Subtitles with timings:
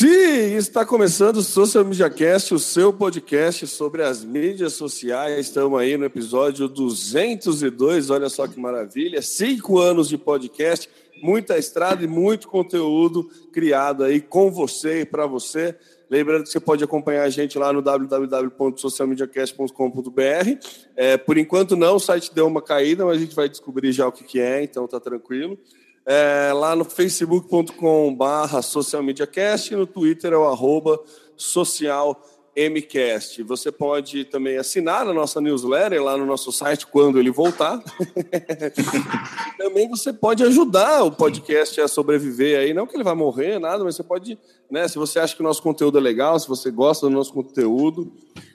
[0.00, 5.46] Sim, está começando o Social Media Cast, o seu podcast sobre as mídias sociais.
[5.46, 9.20] Estamos aí no episódio 202, olha só que maravilha.
[9.20, 10.88] Cinco anos de podcast,
[11.22, 15.76] muita estrada e muito conteúdo criado aí com você e para você.
[16.08, 20.66] Lembrando que você pode acompanhar a gente lá no www.socialmediacast.com.br.
[20.96, 24.08] É, por enquanto não, o site deu uma caída, mas a gente vai descobrir já
[24.08, 25.58] o que, que é, então tá tranquilo.
[26.06, 30.98] É, lá no facebook.com barra socialmediacast, no Twitter é o arroba
[31.36, 33.42] socialmcast.
[33.42, 37.82] Você pode também assinar a nossa newsletter lá no nosso site quando ele voltar.
[39.58, 43.84] também você pode ajudar o podcast a sobreviver aí, não que ele vai morrer, nada,
[43.84, 44.38] mas você pode,
[44.70, 47.32] né, se você acha que o nosso conteúdo é legal, se você gosta do nosso
[47.32, 48.10] conteúdo,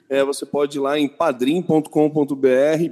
[0.08, 1.88] é, você pode ir lá em padrim.com.br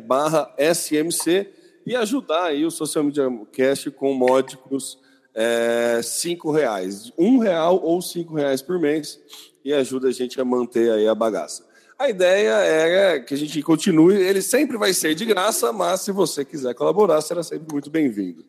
[0.07, 1.49] barra smc
[1.87, 4.99] e ajudar aí o Social Media Cast com módicos
[5.35, 9.21] é, cinco reais, um real ou cinco reais por mês
[9.65, 11.67] e ajuda a gente a manter aí a bagaça.
[11.99, 16.13] A ideia é que a gente continue, ele sempre vai ser de graça, mas se
[16.13, 18.45] você quiser colaborar, será sempre muito bem-vindo.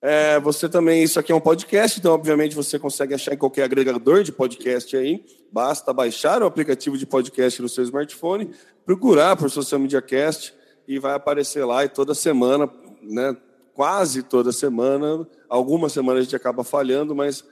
[0.00, 3.62] É, você também, isso aqui é um podcast, então obviamente você consegue achar em qualquer
[3.62, 5.24] agregador de podcast aí.
[5.52, 8.50] Basta baixar o aplicativo de podcast no seu smartphone,
[8.84, 10.54] procurar por Social Media Cast
[10.86, 12.68] e vai aparecer lá e toda semana,
[13.02, 13.36] né,
[13.74, 17.44] quase toda semana, algumas semanas a gente acaba falhando, mas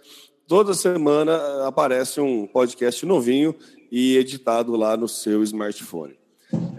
[0.46, 3.54] toda semana aparece um podcast novinho
[3.90, 6.18] e editado lá no seu smartphone.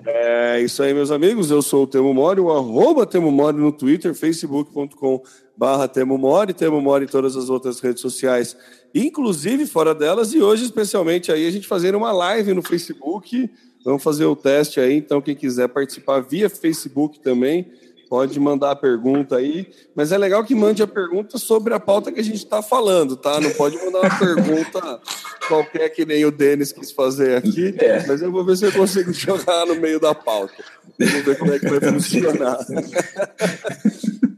[0.05, 1.51] É isso aí, meus amigos.
[1.51, 5.21] Eu sou o Temo Mori, o arroba Temo Mori no Twitter, facebook.com
[5.55, 8.57] barra Temo Mori, Temo Mori em todas as outras redes sociais,
[8.93, 13.49] inclusive fora delas, e hoje, especialmente, aí a gente fazendo uma live no Facebook,
[13.83, 17.71] Vamos fazer o teste aí, então quem quiser participar via Facebook também,
[18.09, 19.67] pode mandar a pergunta aí.
[19.95, 23.15] Mas é legal que mande a pergunta sobre a pauta que a gente está falando,
[23.15, 23.39] tá?
[23.39, 25.01] Não pode mandar uma pergunta
[25.47, 28.05] qualquer que nem o Denis quis fazer aqui, é.
[28.05, 30.63] mas eu vou ver se eu consigo jogar no meio da pauta.
[30.99, 32.59] Vamos ver como é que vai funcionar.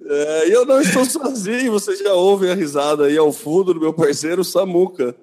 [0.05, 3.79] É, e eu não estou sozinho, vocês já ouvem a risada aí ao fundo do
[3.79, 5.15] meu parceiro Samuca.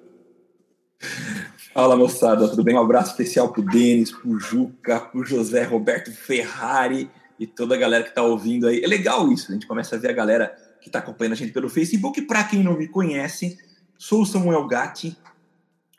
[1.73, 2.75] Fala moçada, tudo bem?
[2.75, 7.09] Um abraço especial pro Denis, pro Juca, pro José Roberto Ferrari
[7.39, 8.83] e toda a galera que tá ouvindo aí.
[8.83, 11.53] É legal isso, a gente começa a ver a galera que tá acompanhando a gente
[11.53, 12.23] pelo Facebook.
[12.23, 13.57] Para quem não me conhece,
[13.97, 15.15] sou o Samuel Gatti,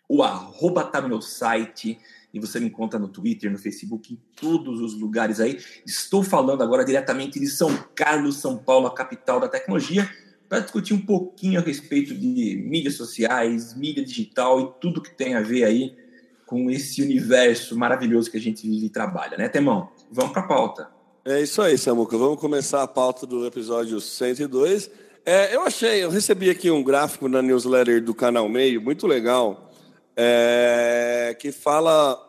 [0.07, 1.99] o arroba tá no meu site
[2.35, 5.59] e você me encontra no Twitter, no Facebook, em todos os lugares aí.
[5.87, 10.07] Estou falando agora diretamente de São Carlos, São Paulo, a capital da tecnologia
[10.53, 15.35] para discutir um pouquinho a respeito de mídias sociais, mídia digital e tudo que tem
[15.35, 15.97] a ver aí
[16.45, 19.89] com esse universo maravilhoso que a gente vive e trabalha, né, Temão?
[20.11, 20.91] Vamos para a pauta.
[21.25, 22.19] É isso aí, Samuca.
[22.19, 24.91] Vamos começar a pauta do episódio 102.
[25.25, 29.73] É, eu achei, eu recebi aqui um gráfico na newsletter do Canal Meio, muito legal,
[30.15, 32.27] é, que fala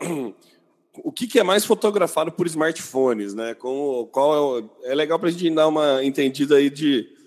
[1.04, 3.54] o que, que, é mais fotografado por smartphones, né?
[3.54, 7.22] Como, qual é, é legal para a gente dar uma entendida aí de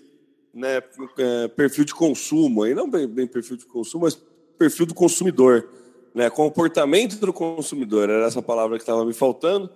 [0.57, 0.81] né,
[1.19, 4.19] é, perfil de consumo, aí não bem, bem, perfil de consumo, mas
[4.57, 5.69] perfil do consumidor,
[6.15, 9.69] né, comportamento do consumidor, era essa palavra que estava me faltando.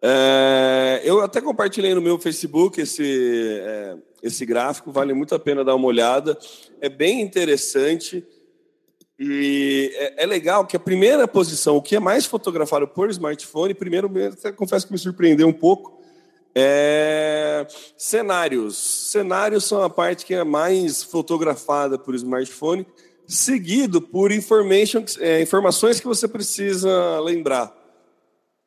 [0.00, 5.62] É, eu até compartilhei no meu Facebook esse, é, esse gráfico, vale muito a pena
[5.62, 6.38] dar uma olhada,
[6.80, 8.24] é bem interessante.
[9.18, 13.72] E é, é, legal que a primeira posição, o que é mais fotografado por smartphone,
[13.72, 14.10] primeiro,
[14.56, 16.02] confesso que me surpreendeu um pouco,
[16.54, 17.66] é,
[17.96, 18.76] cenários.
[18.76, 22.86] Cenários são a parte que é mais fotografada por smartphone,
[23.26, 27.74] seguido por information, é, informações que você precisa lembrar.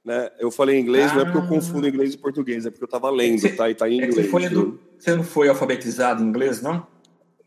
[0.03, 0.29] Né?
[0.39, 1.15] Eu falei inglês, ah.
[1.15, 3.69] não é porque eu confundo inglês e português, é porque eu estava lendo, você, tá?
[3.69, 4.15] E tá em inglês.
[4.15, 4.49] Você, foi,
[4.97, 6.87] você não foi alfabetizado em inglês, não?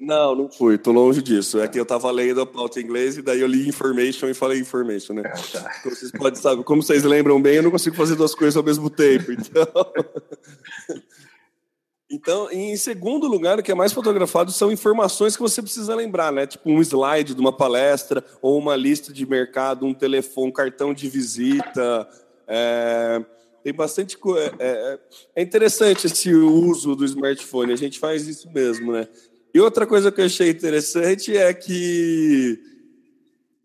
[0.01, 1.61] Não, não fui, tô longe disso.
[1.61, 4.35] É que eu tava lendo a pauta em inglês e daí eu li information e
[4.35, 5.23] falei information, né?
[5.27, 5.81] Ah, tá.
[5.83, 8.63] Como vocês podem saber, como vocês lembram bem, eu não consigo fazer duas coisas ao
[8.63, 9.31] mesmo tempo.
[9.31, 9.67] Então,
[12.11, 16.33] então em segundo lugar, o que é mais fotografado são informações que você precisa lembrar,
[16.33, 16.47] né?
[16.47, 20.95] Tipo um slide de uma palestra ou uma lista de mercado, um telefone, um cartão
[20.95, 22.09] de visita.
[22.49, 23.23] É...
[23.63, 24.55] Tem bastante coisa.
[24.59, 24.99] É, é,
[25.37, 27.75] é interessante esse uso do smartphone.
[27.75, 29.07] A gente faz isso mesmo, né?
[29.53, 32.59] E outra coisa que eu achei interessante é que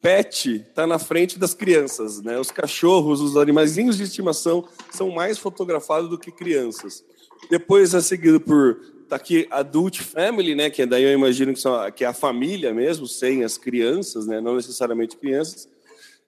[0.02, 2.40] pet está na frente das crianças, né?
[2.40, 7.04] Os cachorros, os animaizinhos de estimação são mais fotografados do que crianças.
[7.50, 10.70] Depois é seguido por tá aqui adult family, né?
[10.70, 14.42] Que daí eu imagino que, são, que é a família mesmo, sem as crianças, né?
[14.42, 15.68] Não necessariamente crianças.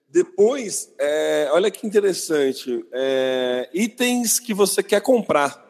[0.08, 5.66] Depois, é, olha que interessante, é, itens que você quer comprar.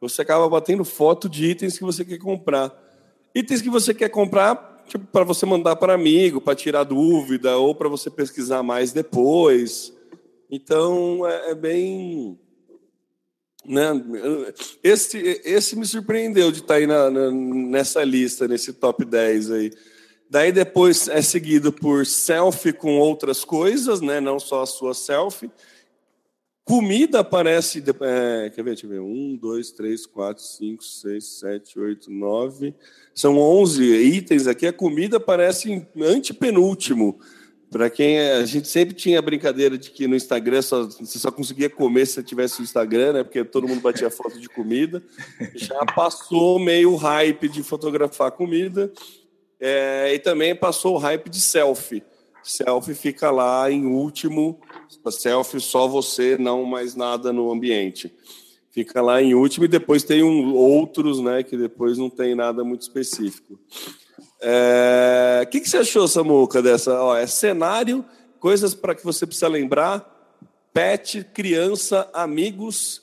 [0.00, 2.81] Você acaba batendo foto de itens que você quer comprar.
[3.34, 7.74] Itens que você quer comprar tipo, para você mandar para amigo, para tirar dúvida ou
[7.74, 9.92] para você pesquisar mais depois.
[10.50, 12.38] Então é, é bem
[13.64, 13.92] né?
[14.82, 19.50] Esse, esse me surpreendeu de estar tá aí na, na, nessa lista, nesse top 10
[19.52, 19.70] aí.
[20.28, 24.20] Daí depois é seguido por selfie com outras coisas, né?
[24.20, 25.50] não só a sua selfie.
[26.64, 27.82] Comida aparece.
[28.00, 28.70] É, quer ver?
[28.70, 29.00] Deixa eu ver.
[29.00, 32.74] Um, dois, três, quatro, cinco, seis, sete, oito, nove.
[33.14, 34.66] São onze itens aqui.
[34.66, 37.18] A comida aparece antepenúltimo.
[37.68, 41.18] Para quem é, a gente sempre tinha a brincadeira de que no Instagram só, você
[41.18, 43.24] só conseguia comer se tivesse o Instagram, né?
[43.24, 45.02] Porque todo mundo batia foto de comida.
[45.54, 48.92] Já passou meio hype de fotografar comida.
[49.58, 52.04] É, e também passou o hype de selfie.
[52.42, 54.60] Selfie fica lá em último.
[55.10, 58.12] Selfie só você, não mais nada no ambiente.
[58.70, 61.42] Fica lá em último e depois tem um, outros, né?
[61.42, 63.58] Que depois não tem nada muito específico.
[64.40, 65.42] É...
[65.44, 67.00] O que, que você achou, Samuca, dessa?
[67.00, 68.04] Ó, é cenário,
[68.40, 70.08] coisas para que você precisa lembrar,
[70.72, 73.02] pet, criança, amigos,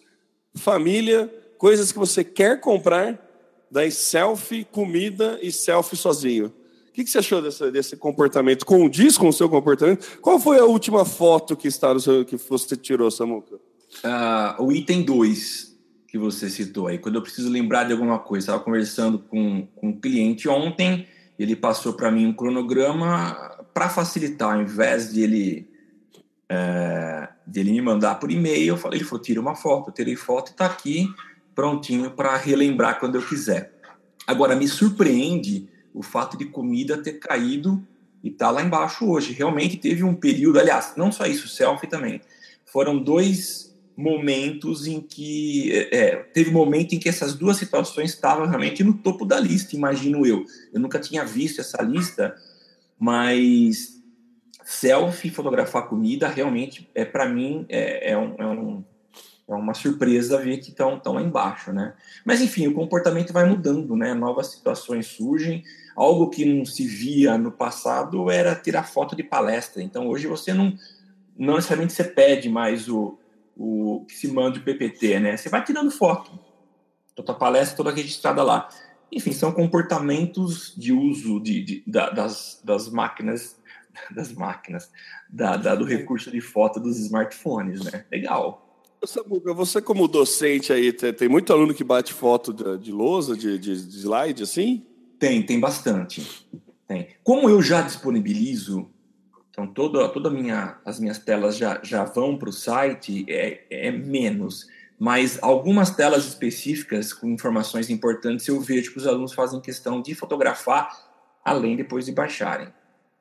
[0.55, 3.23] família, coisas que você quer comprar,
[3.69, 6.51] daí selfie, comida e selfie sozinho.
[6.99, 8.65] Que, que você achou desse, desse comportamento?
[8.65, 10.19] Condiz com o seu comportamento?
[10.19, 13.55] Qual foi a última foto que, está seu, que você tirou, Samuca?
[13.55, 18.47] Uh, o item 2 que você citou aí, quando eu preciso lembrar de alguma coisa,
[18.47, 21.07] estava conversando com, com um cliente ontem
[21.37, 25.69] ele passou para mim um cronograma para facilitar, ao invés de ele,
[26.49, 29.93] é, de ele me mandar por e-mail, eu falei, ele falou, tira uma foto, eu
[29.93, 31.07] tirei foto e está aqui
[31.55, 33.79] prontinho para relembrar quando eu quiser.
[34.27, 37.85] Agora, me surpreende o fato de comida ter caído
[38.23, 39.33] e tá lá embaixo hoje.
[39.33, 42.21] Realmente teve um período, aliás, não só isso, selfie também.
[42.65, 48.47] Foram dois momentos em que é, é, teve momento em que essas duas situações estavam
[48.47, 50.45] realmente no topo da lista, imagino eu.
[50.73, 52.33] Eu nunca tinha visto essa lista,
[52.97, 53.99] mas
[54.63, 58.85] selfie, fotografar comida, realmente é para mim é, é, um, é, um,
[59.49, 61.93] é, uma surpresa ver que estão tão lá embaixo, né?
[62.23, 64.13] Mas enfim, o comportamento vai mudando, né?
[64.13, 65.63] Novas situações surgem.
[65.95, 69.81] Algo que não se via no passado era tirar foto de palestra.
[69.81, 70.73] Então hoje você não
[71.37, 73.17] não necessariamente você pede mais o
[73.61, 75.35] o que se manda o PPT, né?
[75.35, 76.31] Você vai tirando foto.
[77.13, 78.69] Toda palestra toda registrada lá.
[79.11, 83.59] Enfim, são comportamentos de uso de, de da, das, das máquinas,
[84.11, 84.91] das máquinas,
[85.29, 88.05] da, da, do recurso de foto dos smartphones, né?
[88.11, 88.68] Legal.
[89.05, 93.57] Samuca, você como docente aí, tem muito aluno que bate foto de, de lousa, de,
[93.57, 94.85] de, de slide, assim?
[95.17, 96.47] Tem, tem bastante.
[96.87, 97.07] Tem.
[97.23, 98.89] Como eu já disponibilizo
[99.59, 103.91] então, toda, toda minha, as minhas telas já, já vão para o site, é, é
[103.91, 104.67] menos.
[104.97, 110.15] Mas algumas telas específicas com informações importantes eu vejo que os alunos fazem questão de
[110.15, 110.89] fotografar,
[111.43, 112.69] além depois de baixarem.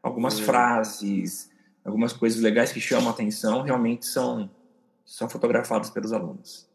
[0.01, 0.45] Algumas uhum.
[0.45, 1.51] frases,
[1.85, 4.49] algumas coisas legais que chamam a atenção realmente são,
[5.09, 6.69] são fotografadas pelos alunos.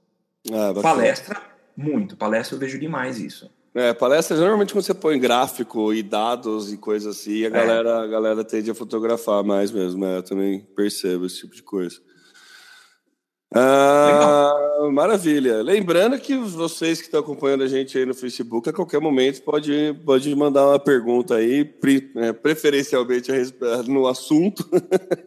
[0.52, 1.40] Ah, Palestra,
[1.78, 2.18] muito.
[2.18, 3.50] Palestra eu vejo demais isso.
[3.76, 7.50] É, palestra normalmente quando você põe gráfico e dados e coisas assim, a, é.
[7.50, 10.04] galera, a galera tende a fotografar mais mesmo.
[10.06, 12.00] É, eu também percebo esse tipo de coisa.
[13.56, 15.62] Ah, maravilha.
[15.62, 19.96] Lembrando que vocês que estão acompanhando a gente aí no Facebook, a qualquer momento pode,
[20.04, 21.72] pode mandar uma pergunta aí,
[22.16, 23.32] é, preferencialmente
[23.88, 24.68] no assunto.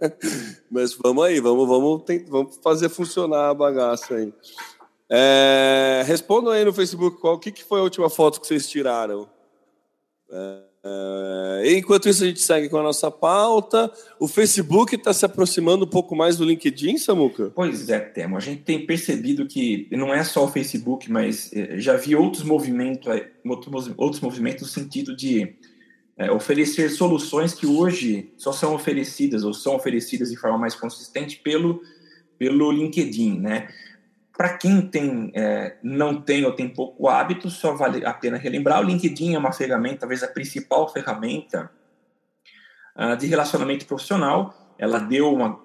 [0.71, 4.33] Mas vamos aí, vamos, vamos, vamos fazer funcionar a bagaça aí.
[5.09, 9.28] É, respondam aí no Facebook qual que, que foi a última foto que vocês tiraram.
[10.30, 10.62] É,
[11.64, 13.90] enquanto isso, a gente segue com a nossa pauta.
[14.19, 17.50] O Facebook está se aproximando um pouco mais do LinkedIn, Samuca?
[17.55, 18.37] Pois é, Temo.
[18.37, 22.43] A gente tem percebido que não é só o Facebook, mas é, já vi outros
[22.43, 23.31] movimentos, é,
[23.97, 25.55] outros movimentos no sentido de
[26.16, 31.38] é, oferecer soluções que hoje só são oferecidas ou são oferecidas de forma mais consistente
[31.38, 31.83] pelo,
[32.38, 33.69] pelo LinkedIn, né?
[34.37, 38.81] Para quem tem, é, não tem ou tem pouco hábito, só vale a pena relembrar.
[38.81, 41.71] O LinkedIn é uma ferramenta, talvez a principal ferramenta
[42.95, 44.75] uh, de relacionamento profissional.
[44.78, 45.59] Ela deu uma,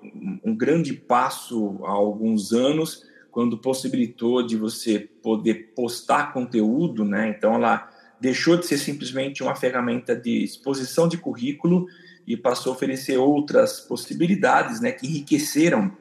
[0.45, 7.27] um grande passo há alguns anos, quando possibilitou de você poder postar conteúdo, né?
[7.27, 7.89] Então, ela
[8.21, 11.87] deixou de ser simplesmente uma ferramenta de exposição de currículo
[12.25, 14.93] e passou a oferecer outras possibilidades, né?
[14.93, 15.91] Que enriqueceram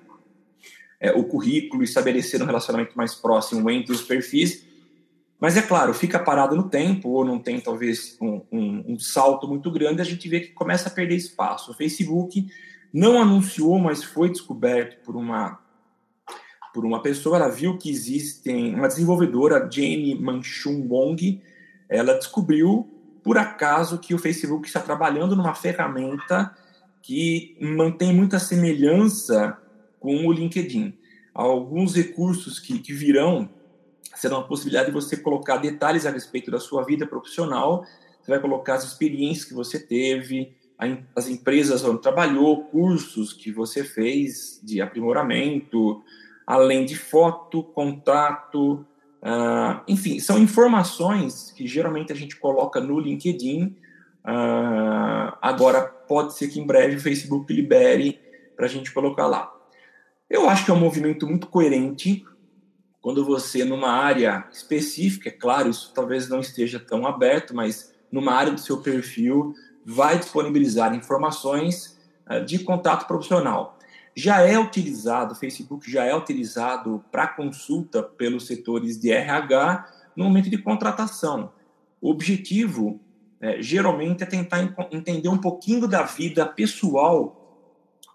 [1.00, 4.64] é, o currículo, estabelecer um relacionamento mais próximo entre os perfis.
[5.40, 9.48] Mas é claro, fica parado no tempo, ou não tem talvez um, um, um salto
[9.48, 11.70] muito grande, a gente vê que começa a perder espaço.
[11.70, 12.46] O Facebook
[12.92, 15.58] não anunciou, mas foi descoberto por uma
[16.72, 21.42] por uma pessoa, ela viu que existem uma desenvolvedora, Jane Manchun Wong,
[21.88, 22.88] ela descobriu
[23.24, 26.56] por acaso que o Facebook está trabalhando numa ferramenta
[27.02, 29.58] que mantém muita semelhança
[30.00, 30.94] com o LinkedIn.
[31.32, 33.48] Alguns recursos que, que virão
[34.16, 37.84] serão a possibilidade de você colocar detalhes a respeito da sua vida profissional,
[38.20, 40.52] você vai colocar as experiências que você teve,
[41.14, 46.02] as empresas onde trabalhou, cursos que você fez de aprimoramento,
[46.46, 48.84] além de foto, contato,
[49.22, 53.76] uh, enfim, são informações que geralmente a gente coloca no LinkedIn.
[54.24, 58.18] Uh, agora, pode ser que em breve o Facebook libere
[58.56, 59.59] para a gente colocar lá.
[60.30, 62.24] Eu acho que é um movimento muito coerente
[63.00, 68.32] quando você, numa área específica, é claro, isso talvez não esteja tão aberto, mas numa
[68.32, 71.98] área do seu perfil, vai disponibilizar informações
[72.30, 73.76] uh, de contato profissional.
[74.14, 80.24] Já é utilizado, o Facebook já é utilizado para consulta pelos setores de RH no
[80.24, 81.52] momento de contratação.
[82.00, 83.00] O objetivo,
[83.40, 84.60] é, geralmente, é tentar
[84.92, 87.36] entender um pouquinho da vida pessoal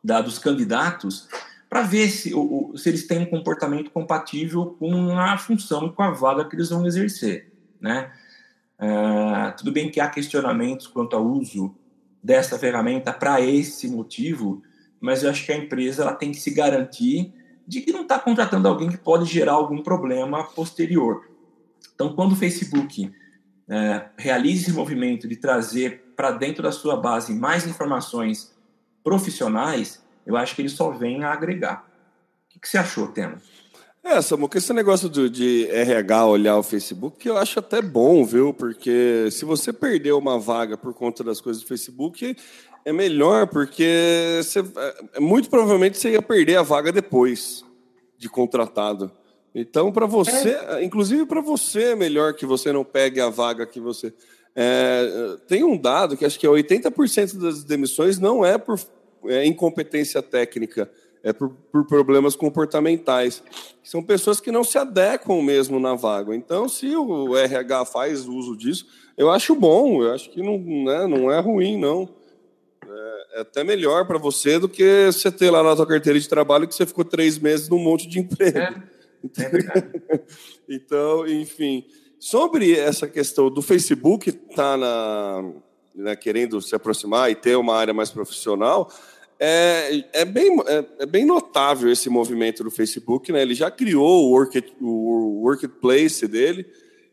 [0.04, 1.28] da, dos candidatos
[1.76, 6.04] para ver se, o, se eles têm um comportamento compatível com a função e com
[6.04, 7.52] a vaga que eles vão exercer.
[7.82, 8.14] Né?
[8.80, 11.76] Uh, tudo bem que há questionamentos quanto ao uso
[12.24, 14.64] dessa ferramenta para esse motivo,
[15.02, 17.34] mas eu acho que a empresa ela tem que se garantir
[17.68, 21.30] de que não está contratando alguém que pode gerar algum problema posterior.
[21.94, 23.14] Então, quando o Facebook
[23.68, 28.56] é, realiza esse movimento de trazer para dentro da sua base mais informações
[29.04, 31.86] profissionais, eu acho que ele só vem a agregar.
[32.56, 33.38] O que, você achou, Temo?
[34.04, 38.54] É, Samuca, esse negócio do, de RH olhar o Facebook, eu acho até bom, viu?
[38.54, 42.36] Porque se você perdeu uma vaga por conta das coisas do Facebook,
[42.86, 44.60] é melhor, porque você,
[45.14, 47.66] é, muito provavelmente você ia perder a vaga depois
[48.18, 49.12] de contratado.
[49.54, 50.84] Então, para você, é.
[50.84, 54.14] inclusive para você, é melhor que você não pegue a vaga que você.
[54.56, 58.80] É, tem um dado que acho que é 80% das demissões não é por
[59.28, 60.90] é, incompetência técnica
[61.24, 63.42] é por, por, problemas comportamentais.
[63.84, 66.36] São pessoas que não se adequam mesmo na vaga.
[66.36, 68.86] Então, se o RH faz uso disso,
[69.18, 72.08] eu acho bom, eu acho que não, né, não é ruim, não.
[72.88, 76.30] É, é até melhor para você do que você ter lá na sua carteira de
[76.30, 78.60] trabalho que você ficou três meses num monte de emprego.
[78.60, 80.22] É, é
[80.70, 81.86] então, enfim.
[82.20, 85.44] Sobre essa questão do Facebook estar tá
[85.96, 88.92] né, querendo se aproximar e ter uma área mais profissional,
[89.40, 93.42] é, é, bem, é, é, bem notável esse movimento do Facebook, né?
[93.42, 96.66] Ele já criou o, work, o workplace dele,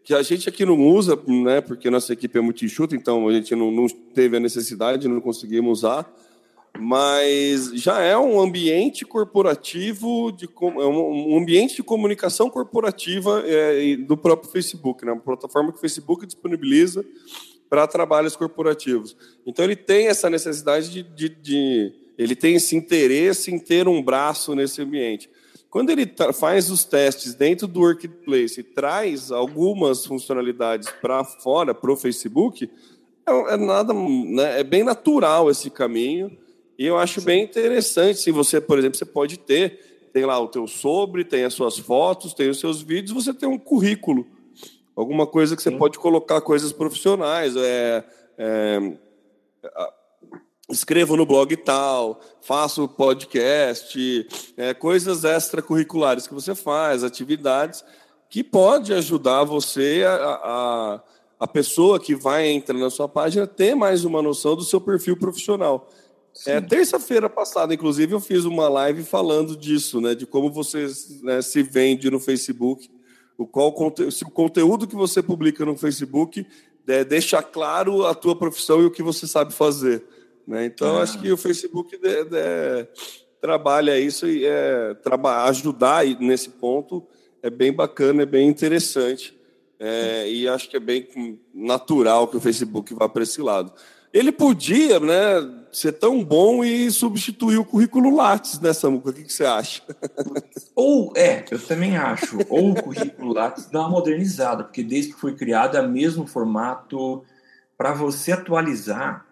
[0.05, 1.61] que a gente aqui não usa, né?
[1.61, 5.21] Porque nossa equipe é muito enxuta, então a gente não, não teve a necessidade, não
[5.21, 6.11] conseguimos usar.
[6.79, 14.17] Mas já é um ambiente corporativo, de, é um ambiente de comunicação corporativa é, do
[14.17, 15.12] próprio Facebook, né?
[15.12, 17.05] Uma plataforma que o Facebook disponibiliza
[17.69, 19.17] para trabalhos corporativos.
[19.45, 24.02] Então ele tem essa necessidade de, de, de ele tem esse interesse em ter um
[24.02, 25.31] braço nesse ambiente.
[25.71, 31.90] Quando ele faz os testes dentro do Workplace e traz algumas funcionalidades para fora, para
[31.90, 32.71] o Facebook,
[33.26, 36.37] é, é, nada, né, é bem natural esse caminho.
[36.78, 38.19] E eu acho bem interessante.
[38.19, 41.78] Se você, por exemplo, você pode ter, tem lá o teu sobre, tem as suas
[41.78, 44.26] fotos, tem os seus vídeos, você tem um currículo,
[44.95, 45.78] alguma coisa que você Sim.
[45.78, 47.57] pode colocar coisas profissionais.
[47.57, 48.04] É,
[48.37, 48.92] é,
[50.71, 54.26] escrevo no blog tal, faço podcast,
[54.57, 57.85] é, coisas extracurriculares que você faz, atividades
[58.33, 61.00] que pode ajudar você a, a,
[61.40, 65.19] a pessoa que vai entrar na sua página ter mais uma noção do seu perfil
[65.19, 65.87] profissional.
[66.47, 70.87] É, Terça-feira passada, inclusive, eu fiz uma live falando disso, né, de como você
[71.23, 72.90] né, se vende no Facebook,
[73.37, 73.75] o qual
[74.11, 76.47] se o conteúdo que você publica no Facebook
[76.88, 80.02] é, deixa claro a tua profissão e o que você sabe fazer.
[80.47, 80.67] Né?
[80.67, 82.89] Então, acho que o Facebook de, de,
[83.41, 87.07] trabalha isso e é, traba, ajudar nesse ponto
[87.43, 89.37] é bem bacana, é bem interessante.
[89.79, 93.73] É, e acho que é bem natural que o Facebook vá para esse lado.
[94.13, 95.17] Ele podia né,
[95.73, 99.11] ser tão bom e substituir o currículo Lattes, né, Samuca?
[99.11, 99.83] O que, que você acha?
[100.77, 102.39] Ou, é, eu também acho.
[102.49, 106.27] Ou o currículo Lattes dá uma modernizada, porque desde que foi criado é o mesmo
[106.27, 107.25] formato.
[107.77, 109.27] Para você atualizar,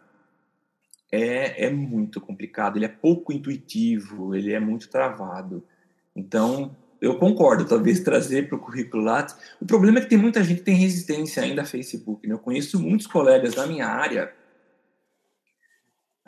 [1.11, 5.65] é, é muito complicado, ele é pouco intuitivo, ele é muito travado.
[6.15, 9.35] Então, eu concordo, talvez trazer para o currículo Lattes.
[9.61, 12.27] O problema é que tem muita gente que tem resistência ainda a Facebook.
[12.27, 12.35] Né?
[12.35, 14.33] Eu conheço muitos colegas da minha área,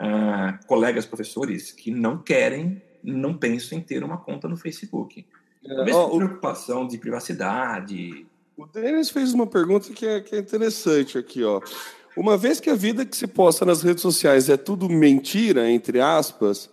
[0.01, 5.25] uh, colegas professores, que não querem, não pensam em ter uma conta no Facebook.
[5.63, 8.25] É, talvez por preocupação de privacidade.
[8.57, 11.61] O Denis fez uma pergunta que é, que é interessante aqui, ó.
[12.15, 15.99] Uma vez que a vida que se posta nas redes sociais é tudo mentira, entre
[15.99, 16.69] aspas,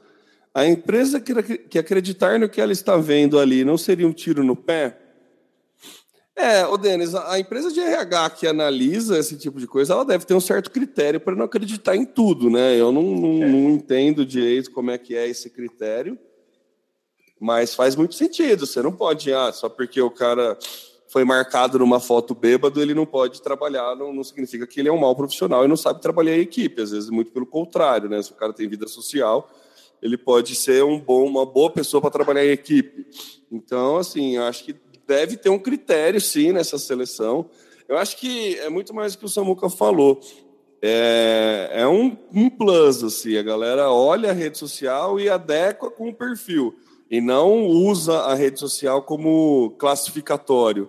[0.54, 4.56] a empresa que acreditar no que ela está vendo ali não seria um tiro no
[4.56, 4.99] pé?
[6.35, 10.25] É, o Denis, a empresa de RH que analisa esse tipo de coisa, ela deve
[10.25, 12.76] ter um certo critério para não acreditar em tudo, né?
[12.76, 13.49] Eu não, não, é.
[13.49, 16.18] não, entendo direito como é que é esse critério,
[17.38, 18.66] mas faz muito sentido.
[18.66, 20.59] Você não pode, ah, só porque o cara
[21.11, 24.93] foi marcado numa foto bêbado, ele não pode trabalhar, não, não significa que ele é
[24.93, 26.81] um mau profissional e não sabe trabalhar em equipe.
[26.81, 28.23] Às vezes, muito pelo contrário, né?
[28.23, 29.50] Se o cara tem vida social,
[30.00, 33.09] ele pode ser um bom, uma boa pessoa para trabalhar em equipe.
[33.50, 37.50] Então, assim, eu acho que deve ter um critério, sim, nessa seleção.
[37.88, 40.21] Eu acho que é muito mais do que o Samuca falou.
[40.81, 46.09] É, é um, um plus, assim, a galera olha a rede social e adequa com
[46.09, 46.73] o perfil,
[47.11, 50.88] e não usa a rede social como classificatório.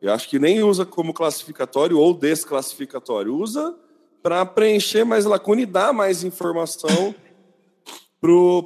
[0.00, 3.76] Eu acho que nem usa como classificatório ou desclassificatório, usa
[4.22, 7.14] para preencher mais lacuna e dar mais informação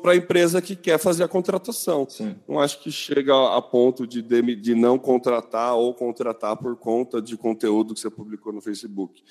[0.03, 2.07] para a empresa que quer fazer a contratação.
[2.09, 2.37] Sim.
[2.47, 7.23] Não acho que chega a ponto de, de, de, não contratar ou contratar por conta
[7.23, 9.23] de conteúdo que você publicou no Facebook.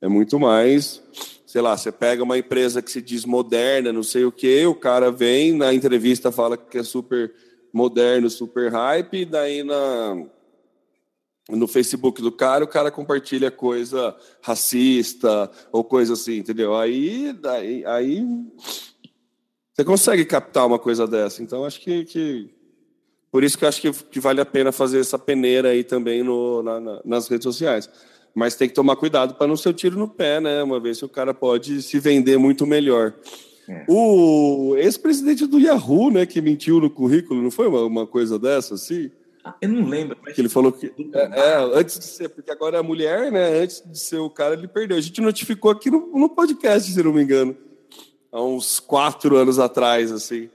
[0.00, 1.02] É muito mais,
[1.44, 4.74] sei lá, você pega uma empresa que se diz moderna, não sei o quê, o
[4.74, 7.32] cara vem na entrevista fala que é super
[7.72, 10.24] moderno, super hype, e daí na,
[11.48, 16.76] no Facebook do cara, o cara compartilha coisa racista ou coisa assim, entendeu?
[16.76, 18.26] Aí, daí, aí
[19.72, 21.42] você consegue captar uma coisa dessa.
[21.42, 22.50] Então, acho que, que
[23.30, 26.22] por isso que eu acho que, que, vale a pena fazer essa peneira aí também
[26.22, 27.88] no, na, na, nas redes sociais.
[28.34, 30.62] Mas tem que tomar cuidado para não ser o tiro no pé, né?
[30.62, 33.14] Uma vez que o cara pode se vender muito melhor.
[33.68, 33.84] É.
[33.88, 38.74] O ex-presidente do Yahoo, né, que mentiu no currículo, não foi uma, uma coisa dessa,
[38.74, 39.10] assim?
[39.60, 40.18] Eu não lembro.
[40.22, 40.34] Mas...
[40.34, 40.92] Que ele falou que.
[41.12, 43.60] É, é, antes de ser, porque agora é a mulher, né?
[43.60, 44.96] Antes de ser o cara, ele perdeu.
[44.96, 47.56] A gente notificou aqui no, no podcast, se não me engano
[48.32, 50.48] há uns quatro anos atrás, assim.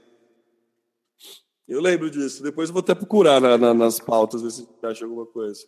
[1.66, 2.42] Eu lembro disso.
[2.42, 5.60] Depois eu vou até procurar na, na, nas pautas, ver se acha alguma coisa.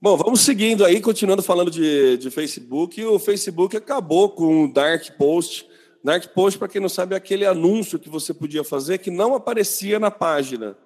[0.00, 3.02] Bom, vamos seguindo aí, continuando falando de, de Facebook.
[3.04, 5.68] O Facebook acabou com o Dark Post.
[6.02, 9.34] Dark Post, para quem não sabe, é aquele anúncio que você podia fazer que não
[9.34, 10.76] aparecia na página.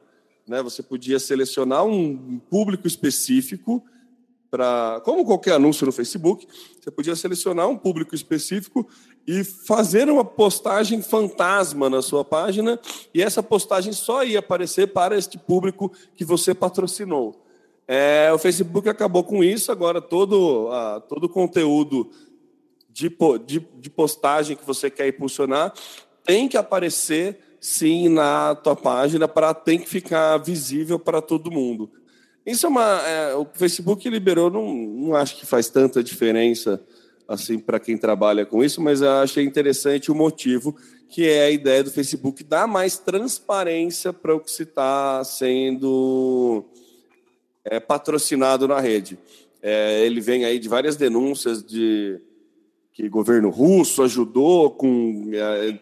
[0.49, 0.63] Né?
[0.63, 3.85] Você podia selecionar um público específico
[4.51, 6.47] para, como qualquer anúncio no Facebook,
[6.81, 8.89] você podia selecionar um público específico
[9.27, 12.81] e fazer uma postagem fantasma na sua página,
[13.13, 17.45] e essa postagem só ia aparecer para este público que você patrocinou.
[17.87, 22.11] É, o Facebook acabou com isso, agora todo, uh, todo o conteúdo
[22.89, 23.15] de,
[23.47, 25.73] de, de postagem que você quer impulsionar
[26.25, 31.91] tem que aparecer sim na tua página para tem que ficar visível para todo mundo.
[32.47, 33.03] Isso é uma.
[33.07, 36.83] É, o Facebook liberou, não, não acho que faz tanta diferença
[37.29, 40.75] assim para quem trabalha com isso, mas eu achei interessante o motivo,
[41.11, 46.65] que é a ideia do Facebook dar mais transparência para o que se está sendo
[47.65, 49.19] é, patrocinado na rede.
[49.61, 52.19] É, ele vem aí de várias denúncias de
[52.99, 55.79] que o governo russo ajudou com é,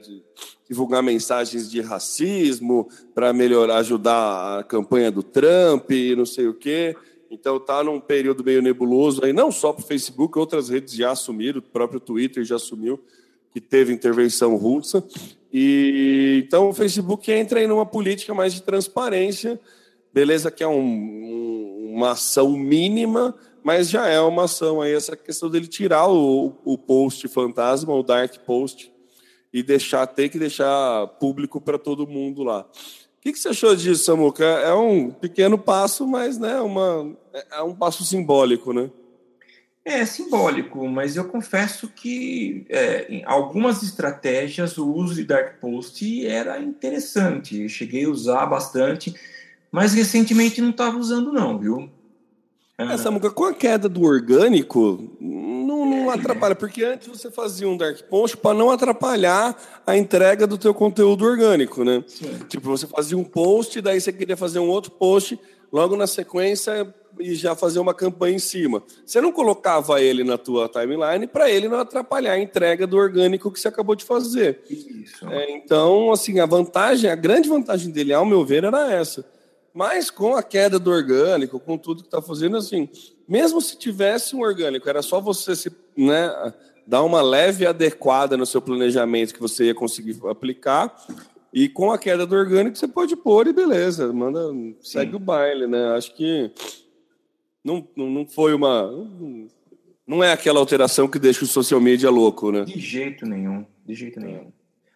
[0.69, 6.95] divulgar mensagens de racismo para melhorar, ajudar a campanha do Trump, não sei o quê.
[7.31, 11.11] Então está num período meio nebuloso aí, não só para o Facebook, outras redes já
[11.11, 13.01] assumiram, o próprio Twitter já assumiu
[13.51, 15.03] que teve intervenção russa.
[15.51, 19.59] E então o Facebook entra em uma política mais de transparência.
[20.13, 23.35] Beleza que é um, um, uma ação mínima,
[23.67, 28.03] mas já é uma ação aí essa questão dele tirar o, o post fantasma, o
[28.05, 28.93] dark post,
[29.53, 32.61] e deixar ter que deixar público para todo mundo lá.
[32.61, 34.45] O que, que você achou disso, Samuca?
[34.45, 37.13] É um pequeno passo, mas né, uma,
[37.51, 38.89] é um passo simbólico, né?
[39.85, 46.25] É simbólico, mas eu confesso que é, em algumas estratégias o uso de Dark Post
[46.25, 47.63] era interessante.
[47.63, 49.13] Eu cheguei a usar bastante,
[49.73, 51.91] mas recentemente não estava usando não, viu?
[52.79, 57.75] É, Samuca, com a queda do orgânico, não, não atrapalha, porque antes você fazia um
[57.75, 62.05] dark post para não atrapalhar a entrega do teu conteúdo orgânico, né?
[62.07, 62.39] Sim.
[62.47, 65.41] Tipo, você fazia um post, daí você queria fazer um outro post,
[65.73, 68.83] logo na sequência e já fazer uma campanha em cima.
[69.07, 73.51] Você não colocava ele na tua timeline para ele não atrapalhar a entrega do orgânico
[73.51, 74.61] que você acabou de fazer.
[75.31, 79.25] É, então, assim, a vantagem, a grande vantagem dele, ao meu ver, era essa
[79.77, 82.89] mas com a queda do orgânico, com tudo que está fazendo, assim,
[83.29, 86.33] mesmo se tivesse um orgânico, era só você se, né,
[86.87, 90.97] dar uma leve adequada no seu planejamento que você ia conseguir aplicar.
[91.53, 94.41] E com a queda do orgânico, você pode pôr e beleza, manda,
[94.81, 95.17] segue Sim.
[95.17, 95.95] o baile, né?
[95.95, 96.51] Acho que
[97.63, 98.91] não, não, não foi uma.
[100.07, 102.65] Não é aquela alteração que deixa o social media louco, né?
[102.65, 104.51] De jeito nenhum, de jeito nenhum.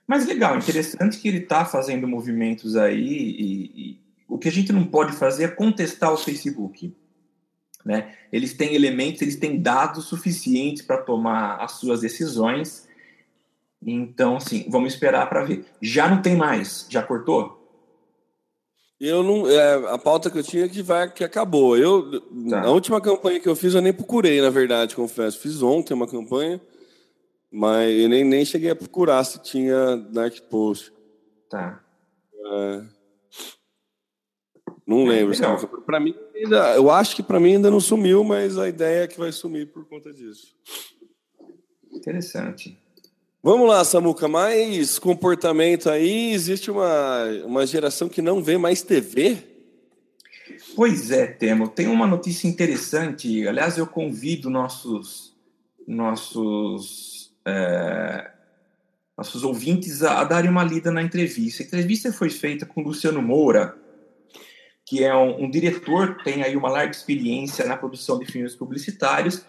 [0.06, 4.72] Mas legal, interessante que ele está fazendo movimentos aí e, e, o que a gente
[4.72, 6.96] não pode fazer é contestar o Facebook.
[7.84, 8.14] Né?
[8.32, 12.88] Eles têm elementos, eles têm dados suficientes para tomar as suas decisões.
[13.84, 15.64] Então, sim, vamos esperar para ver.
[15.82, 17.58] Já não tem mais, já cortou?
[19.00, 21.76] Eu não, é, a pauta que eu tinha que vai que acabou.
[21.76, 22.60] Eu tá.
[22.60, 25.38] a última campanha que eu fiz eu nem procurei, na verdade, confesso.
[25.40, 26.60] Fiz ontem uma campanha,
[27.50, 30.92] mas eu nem, nem cheguei a procurar se tinha Dark Post.
[31.48, 31.82] Tá.
[32.44, 32.99] É,
[34.90, 35.68] não é, lembro.
[35.86, 39.06] Para mim ainda, eu acho que para mim ainda não sumiu, mas a ideia é
[39.06, 40.54] que vai sumir por conta disso.
[41.92, 42.76] Interessante.
[43.40, 46.32] Vamos lá, Samuca, mais comportamento aí.
[46.32, 49.38] Existe uma, uma geração que não vê mais TV?
[50.74, 51.68] Pois é, Temo.
[51.68, 53.46] Tem uma notícia interessante.
[53.46, 55.34] Aliás, eu convido nossos,
[55.86, 58.30] nossos, é,
[59.16, 61.62] nossos ouvintes a, a darem uma lida na entrevista.
[61.62, 63.79] A entrevista foi feita com Luciano Moura,
[64.90, 69.46] que é um, um diretor, tem aí uma larga experiência na produção de filmes publicitários,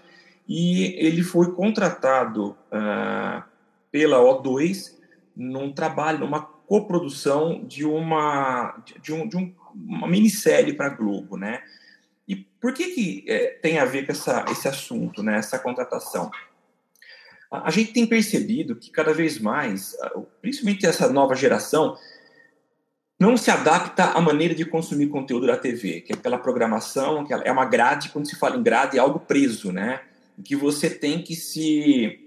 [0.48, 2.56] e ele foi contratado.
[2.72, 3.52] Uh,
[3.92, 4.94] pela O2
[5.36, 11.38] num trabalho, numa coprodução de uma de, um, de um, uma minissérie para a Globo,
[11.38, 11.62] né?
[12.28, 15.38] E por que que é, tem a ver com essa, esse assunto, né?
[15.38, 16.32] Essa contratação?
[17.52, 19.96] A, a gente tem percebido que cada vez mais,
[20.42, 21.98] principalmente essa nova geração,
[23.22, 27.32] não se adapta à maneira de consumir conteúdo da TV, que é aquela programação, que
[27.32, 30.02] é uma grade, quando se fala em grade, é algo preso, né?
[30.44, 32.20] Que você tem que se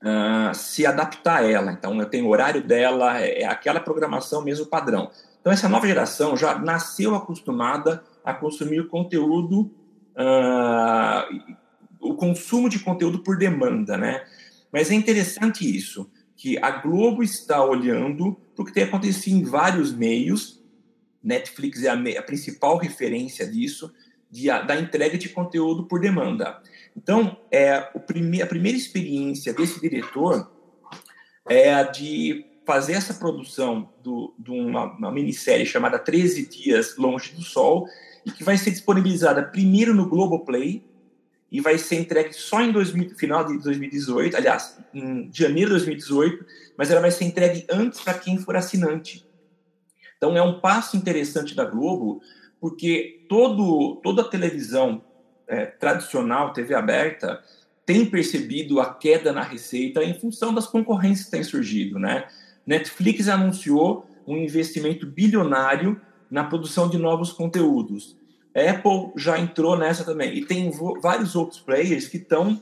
[0.00, 1.72] uh, se adaptar a ela.
[1.72, 5.10] Então, eu tenho o horário dela, é, é aquela programação mesmo padrão.
[5.40, 9.68] Então, essa nova geração já nasceu acostumada a consumir conteúdo,
[10.14, 11.54] uh,
[11.98, 14.24] o consumo de conteúdo por demanda, né?
[14.72, 16.08] Mas é interessante isso,
[16.40, 20.58] que a Globo está olhando para o que tem acontecido em vários meios.
[21.22, 23.92] Netflix é a, a principal referência disso,
[24.30, 26.58] de, da entrega de conteúdo por demanda.
[26.96, 30.50] Então, é, o prime a primeira experiência desse diretor
[31.46, 37.34] é a de fazer essa produção do, de uma, uma minissérie chamada 13 Dias Longe
[37.34, 37.86] do Sol,
[38.24, 40.82] e que vai ser disponibilizada primeiro no Globoplay
[41.50, 46.44] e vai ser entregue só em 2000, final de 2018, aliás, em janeiro de 2018,
[46.76, 49.26] mas ela vai ser entregue antes para quem for assinante.
[50.16, 52.20] Então é um passo interessante da Globo,
[52.60, 55.02] porque todo, toda a televisão
[55.48, 57.42] é, tradicional, TV aberta,
[57.84, 62.28] tem percebido a queda na receita em função das concorrências que têm surgido, né?
[62.64, 68.16] Netflix anunciou um investimento bilionário na produção de novos conteúdos.
[68.54, 72.60] Apple já entrou nessa também e tem vários outros players que estão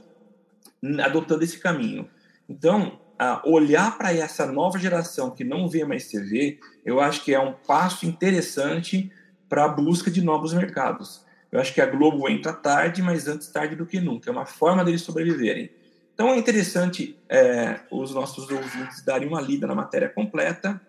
[1.02, 2.08] adotando esse caminho.
[2.48, 2.98] Então,
[3.44, 7.52] olhar para essa nova geração que não vê mais TV, eu acho que é um
[7.52, 9.10] passo interessante
[9.48, 11.26] para a busca de novos mercados.
[11.50, 14.28] Eu acho que a Globo entra tarde, mas antes tarde do que nunca.
[14.28, 15.70] É uma forma deles sobreviverem.
[16.14, 20.80] Então é interessante é, os nossos ouvintes darem uma lida na matéria completa.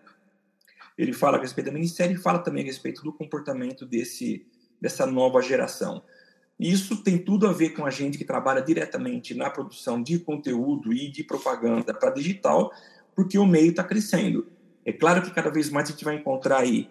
[0.97, 4.45] Ele fala a respeito da minissérie e fala também a respeito do comportamento desse,
[4.81, 6.01] dessa nova geração.
[6.59, 10.91] Isso tem tudo a ver com a gente que trabalha diretamente na produção de conteúdo
[10.91, 12.71] e de propaganda para digital,
[13.15, 14.47] porque o meio está crescendo.
[14.85, 16.89] É claro que cada vez mais a gente vai encontrar aí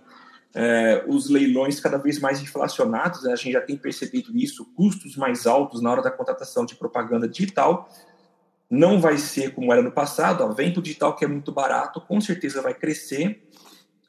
[0.55, 3.33] é, os leilões cada vez mais inflacionados, né?
[3.33, 7.29] a gente já tem percebido isso, custos mais altos na hora da contratação de propaganda
[7.29, 7.89] digital.
[8.71, 12.21] Não vai ser como era no passado, o vento digital que é muito barato, com
[12.21, 13.48] certeza vai crescer,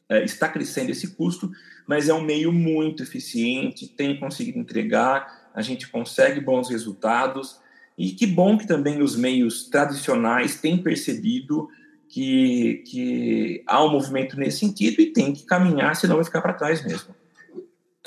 [0.10, 1.52] está crescendo esse custo,
[1.88, 7.60] mas é um meio muito eficiente, tem conseguido entregar, a gente consegue bons resultados,
[7.98, 11.68] e que bom que também os meios tradicionais têm percebido
[12.08, 16.54] que, que há um movimento nesse sentido e tem que caminhar, senão vai ficar para
[16.54, 17.14] trás mesmo.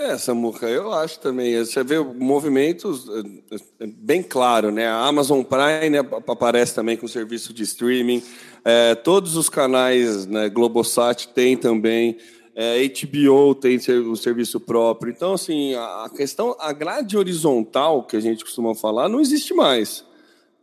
[0.03, 1.57] É, Samuca, eu acho também.
[1.57, 4.89] Você vê movimentos é, é bem claro, né?
[4.89, 8.21] A Amazon Prime aparece também com serviço de streaming.
[8.65, 12.17] É, todos os canais, né, Globosat tem também.
[12.55, 15.13] É, HBO tem o serviço próprio.
[15.13, 20.05] Então, assim, a questão, a grade horizontal que a gente costuma falar, não existe mais.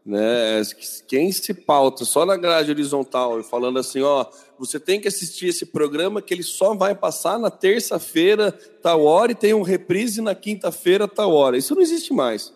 [0.09, 0.63] Né?
[1.07, 4.25] Quem se pauta só na grade horizontal e falando assim, ó,
[4.57, 9.33] você tem que assistir esse programa que ele só vai passar na terça-feira, tal hora,
[9.33, 11.59] e tem um reprise na quinta-feira, tal hora.
[11.59, 12.51] Isso não existe mais.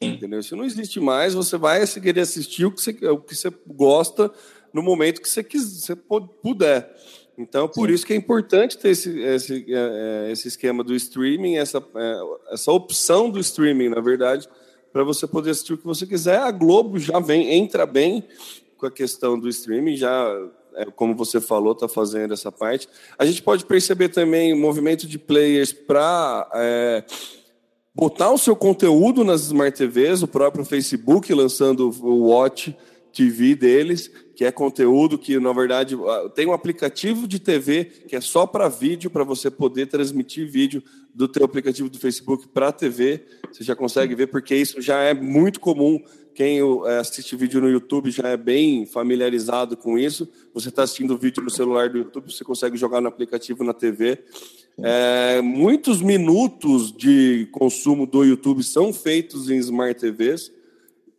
[0.00, 0.38] Entendeu?
[0.38, 1.34] Isso não existe mais.
[1.34, 4.30] Você vai querer assistir o que você, o que você gosta
[4.72, 6.94] no momento que você, quiser, você puder.
[7.36, 7.94] Então, por Sim.
[7.94, 12.52] isso que é importante ter esse, esse, é, é, esse esquema do streaming, essa, é,
[12.52, 14.48] essa opção do streaming, na verdade,
[14.94, 16.38] para você poder assistir o que você quiser.
[16.38, 18.22] A Globo já vem, entra bem
[18.78, 20.32] com a questão do streaming, já
[20.76, 22.88] é, como você falou, está fazendo essa parte.
[23.18, 27.04] A gente pode perceber também o movimento de players para é,
[27.92, 32.76] botar o seu conteúdo nas Smart TVs, o próprio Facebook lançando o Watch
[33.12, 35.96] TV deles, que é conteúdo que, na verdade,
[36.34, 40.82] tem um aplicativo de TV que é só para vídeo, para você poder transmitir vídeo
[41.14, 43.22] do teu aplicativo do Facebook para a TV.
[43.52, 46.02] Você já consegue ver, porque isso já é muito comum.
[46.34, 50.28] Quem é, assiste vídeo no YouTube já é bem familiarizado com isso.
[50.52, 54.18] Você está assistindo vídeo no celular do YouTube, você consegue jogar no aplicativo na TV.
[54.78, 60.50] É, muitos minutos de consumo do YouTube são feitos em Smart TVs.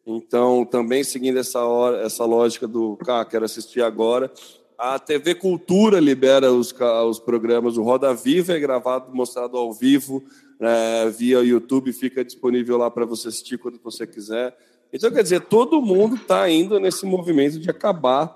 [0.06, 4.32] Então, também seguindo essa, hora, essa lógica do, ah, quero assistir agora.
[4.78, 6.74] A TV Cultura libera os,
[7.08, 10.24] os programas, o Roda Viva é gravado, mostrado ao vivo,
[10.60, 14.56] é, via YouTube, fica disponível lá para você assistir quando você quiser.
[14.94, 18.36] Então, quer dizer, todo mundo está indo nesse movimento de acabar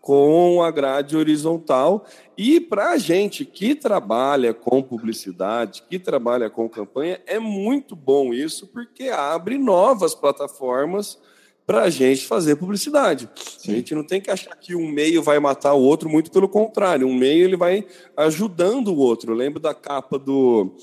[0.00, 2.04] com a grade horizontal.
[2.36, 8.32] E para a gente que trabalha com publicidade, que trabalha com campanha, é muito bom
[8.32, 11.18] isso, porque abre novas plataformas
[11.66, 13.28] para a gente fazer publicidade.
[13.36, 13.70] Sim.
[13.70, 16.48] A gente não tem que achar que um meio vai matar o outro, muito pelo
[16.48, 17.06] contrário.
[17.06, 17.86] Um meio ele vai
[18.16, 19.30] ajudando o outro.
[19.30, 20.74] Eu lembro da capa do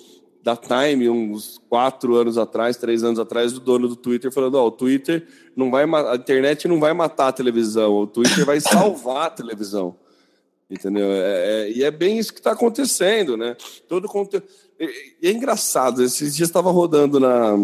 [0.47, 4.63] da Time, uns quatro anos atrás, três anos atrás, do dono do Twitter falando: ó,
[4.63, 8.61] oh, o Twitter não vai, a internet não vai matar a televisão, o Twitter vai
[8.61, 9.97] salvar a televisão.
[10.69, 11.11] Entendeu?
[11.11, 13.57] É, é, e é bem isso que está acontecendo, né?
[13.89, 14.47] Todo conteúdo.
[14.79, 17.57] E é engraçado, esses dias estava rodando na,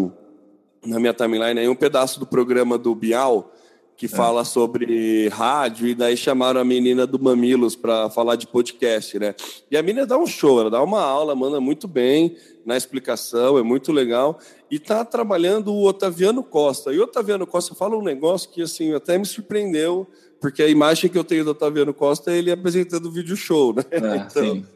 [0.84, 3.50] na minha timeline aí um pedaço do programa do Bial
[3.96, 4.08] que é.
[4.08, 9.34] fala sobre rádio, e daí chamaram a menina do Mamilos para falar de podcast, né?
[9.70, 13.56] E a menina dá um show, ela dá uma aula, manda muito bem na explicação,
[13.58, 14.38] é muito legal.
[14.70, 16.92] E tá trabalhando o Otaviano Costa.
[16.92, 20.06] E o Otaviano Costa fala um negócio que, assim, até me surpreendeu,
[20.40, 23.72] porque a imagem que eu tenho do Otaviano Costa é ele apresentando o vídeo show,
[23.72, 23.84] né?
[23.90, 24.66] É, então, sim.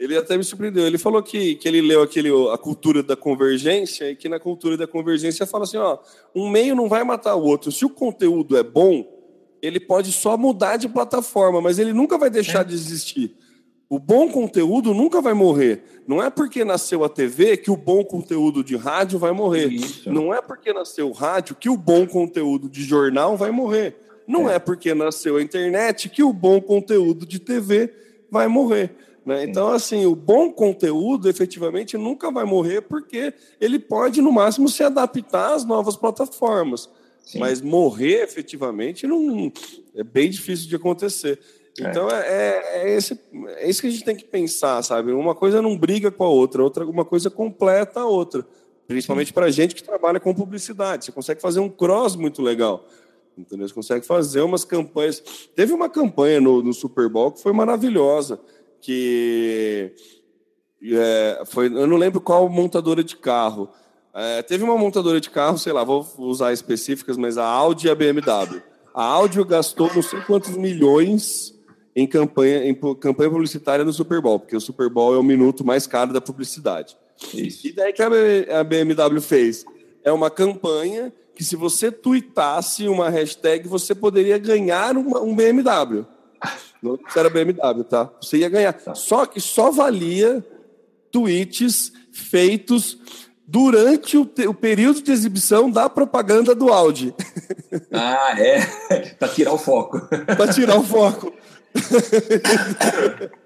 [0.00, 0.86] Ele até me surpreendeu.
[0.86, 4.74] Ele falou que, que ele leu aquele, a cultura da convergência e que na cultura
[4.74, 5.98] da convergência fala assim: ó,
[6.34, 7.70] um meio não vai matar o outro.
[7.70, 9.06] Se o conteúdo é bom,
[9.60, 12.64] ele pode só mudar de plataforma, mas ele nunca vai deixar é.
[12.64, 13.36] de existir.
[13.90, 15.82] O bom conteúdo nunca vai morrer.
[16.06, 19.66] Não é porque nasceu a TV que o bom conteúdo de rádio vai morrer.
[19.70, 20.10] Isso.
[20.10, 23.96] Não é porque nasceu o rádio que o bom conteúdo de jornal vai morrer.
[24.26, 27.92] Não é, é porque nasceu a internet que o bom conteúdo de TV
[28.30, 28.94] vai morrer.
[29.24, 29.44] Né?
[29.44, 34.82] Então, assim, o bom conteúdo efetivamente nunca vai morrer porque ele pode, no máximo, se
[34.82, 36.88] adaptar às novas plataformas.
[37.22, 37.38] Sim.
[37.38, 39.52] Mas morrer efetivamente não,
[39.94, 41.38] é bem difícil de acontecer.
[41.78, 41.88] É.
[41.88, 43.20] Então é, é, é, esse,
[43.56, 45.12] é isso que a gente tem que pensar, sabe?
[45.12, 48.44] Uma coisa não briga com a outra, outra uma coisa completa a outra.
[48.88, 51.04] Principalmente para a gente que trabalha com publicidade.
[51.04, 52.84] Você consegue fazer um cross muito legal.
[53.38, 53.68] Entendeu?
[53.68, 55.22] Você consegue fazer umas campanhas.
[55.54, 58.40] Teve uma campanha no, no Super Bowl que foi maravilhosa
[58.80, 59.92] que
[60.82, 63.68] é, foi, eu não lembro qual montadora de carro.
[64.14, 67.90] É, teve uma montadora de carro, sei lá, vou usar específicas, mas a Audi e
[67.90, 68.62] a BMW.
[68.94, 71.54] A Audi gastou não sei quantos milhões
[71.94, 75.64] em campanha, em campanha publicitária no Super Bowl, porque o Super Bowl é o minuto
[75.64, 76.96] mais caro da publicidade.
[77.34, 77.66] Isso.
[77.66, 79.64] E daí que a BMW fez?
[80.02, 86.06] É uma campanha que se você tweetasse uma hashtag, você poderia ganhar uma, um BMW.
[86.82, 88.10] Não era BMW, tá?
[88.20, 88.72] Você ia ganhar.
[88.72, 88.94] Tá.
[88.94, 90.44] Só que só valia
[91.10, 92.98] tweets feitos
[93.46, 97.12] durante o, o, período de exibição da propaganda do Audi.
[97.92, 98.60] Ah, é?
[99.18, 100.00] Para tirar o foco.
[100.08, 101.32] Para tirar o foco.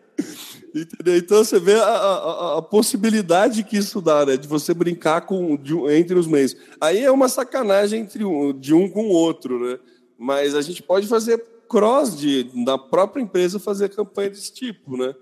[0.75, 1.17] Entendeu?
[1.17, 4.37] Então você vê a, a, a, possibilidade que isso dá, né?
[4.37, 6.57] De você brincar com, de, entre os meios.
[6.81, 9.79] Aí é uma sacanagem entre um, de um com o outro, né?
[10.19, 11.43] Mas a gente pode fazer
[11.75, 15.13] cross de, da própria empresa fazer campanha desse tipo, né?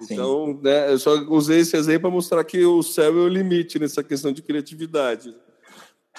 [0.00, 0.14] Sim.
[0.14, 3.78] Então, né, eu só usei esse exemplo para mostrar que o céu é o limite
[3.78, 5.32] nessa questão de criatividade.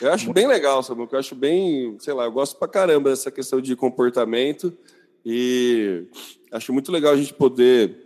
[0.01, 1.05] Eu acho bem legal, sabe?
[1.11, 4.73] Eu acho bem, sei lá, eu gosto pra caramba dessa questão de comportamento
[5.25, 6.05] e
[6.49, 7.97] acho muito legal a gente poder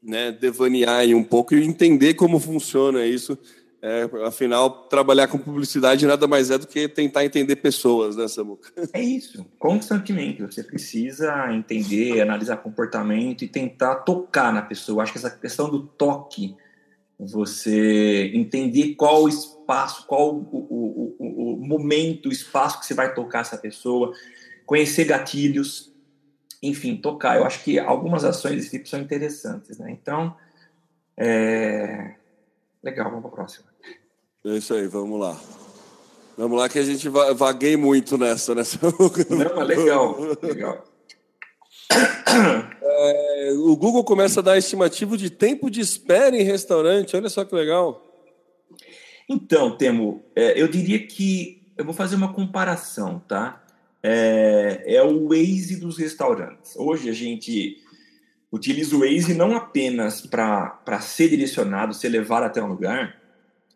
[0.00, 3.36] né, devanear um pouco e entender como funciona isso
[3.82, 8.70] é, afinal, trabalhar com publicidade nada mais é do que tentar entender pessoas, né, Samuca?
[8.92, 10.42] É isso, constantemente.
[10.42, 15.02] Você precisa entender, analisar comportamento e tentar tocar na pessoa.
[15.02, 16.56] Acho que essa questão do toque,
[17.18, 22.94] você entender qual o espaço, qual o, o, o, o momento, o espaço que você
[22.94, 24.12] vai tocar essa pessoa,
[24.64, 25.92] conhecer gatilhos,
[26.62, 27.36] enfim, tocar.
[27.36, 29.90] Eu acho que algumas ações desse tipo são interessantes, né?
[29.90, 30.34] Então,
[31.18, 32.14] é
[32.86, 33.66] Legal, vamos para a próxima.
[34.44, 35.36] É isso aí, vamos lá.
[36.38, 38.54] Vamos lá que a gente vaguei muito nessa.
[38.54, 38.78] nessa...
[39.28, 40.84] Não, legal, legal.
[42.98, 47.14] É, o Google começa a dar estimativo de tempo de espera em restaurante.
[47.14, 48.02] Olha só que legal.
[49.28, 53.62] Então, Temo, é, eu diria que eu vou fazer uma comparação, tá?
[54.02, 56.74] É, é o Waze dos restaurantes.
[56.76, 57.84] Hoje a gente
[58.56, 63.20] utiliza o Waze não apenas para ser direcionado, ser levado até um lugar,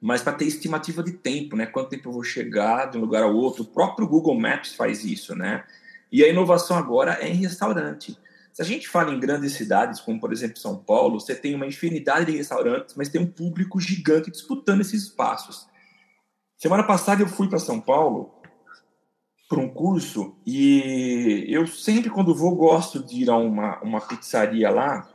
[0.01, 1.67] mas para ter estimativa de tempo, né?
[1.67, 3.63] Quanto tempo eu vou chegar de um lugar ao outro.
[3.63, 5.65] O próprio Google Maps faz isso, né?
[6.11, 8.19] E a inovação agora é em restaurante.
[8.53, 11.67] Se a gente fala em grandes cidades, como por exemplo São Paulo, você tem uma
[11.67, 15.69] infinidade de restaurantes, mas tem um público gigante disputando esses espaços.
[16.57, 18.40] Semana passada eu fui para São Paulo
[19.51, 24.71] para um curso e eu sempre quando vou gosto de ir a uma, uma pizzaria
[24.71, 25.11] lá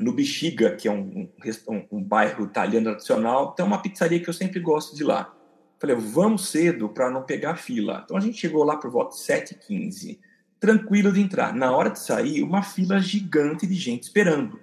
[0.00, 1.28] no Bexiga, que é um,
[1.68, 5.32] um, um bairro italiano tradicional, tem uma pizzaria que eu sempre gosto de lá.
[5.78, 8.00] Falei, vamos cedo para não pegar fila.
[8.02, 10.18] Então a gente chegou lá por volta de 7h15
[10.58, 11.54] tranquilo de entrar.
[11.54, 14.58] Na hora de sair, uma fila gigante de gente esperando.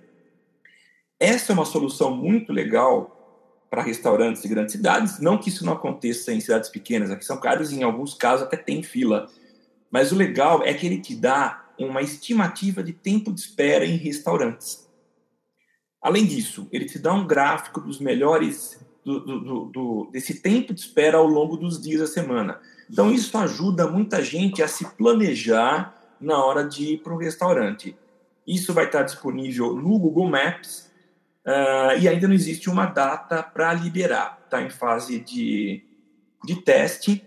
[1.20, 3.21] Essa é uma solução muito legal
[3.72, 5.20] para restaurantes de grandes cidades.
[5.22, 8.46] Não que isso não aconteça em cidades pequenas, aqui são caros e em alguns casos
[8.46, 9.30] até tem fila.
[9.90, 13.96] Mas o legal é que ele te dá uma estimativa de tempo de espera em
[13.96, 14.88] restaurantes.
[16.02, 20.82] Além disso, ele te dá um gráfico dos melhores do, do, do, desse tempo de
[20.82, 22.60] espera ao longo dos dias da semana.
[22.90, 27.96] Então, isso ajuda muita gente a se planejar na hora de ir para um restaurante.
[28.46, 30.91] Isso vai estar disponível no Google Maps
[31.46, 34.40] uh, e ainda não existe uma data para liberar.
[34.46, 35.84] Está em fase de,
[36.44, 37.26] de teste,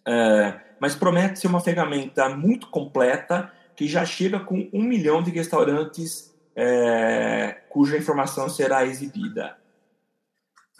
[0.00, 5.30] uh, mas promete ser uma ferramenta muito completa que já chega com um milhão de
[5.30, 9.56] restaurantes uh, cuja informação será exibida.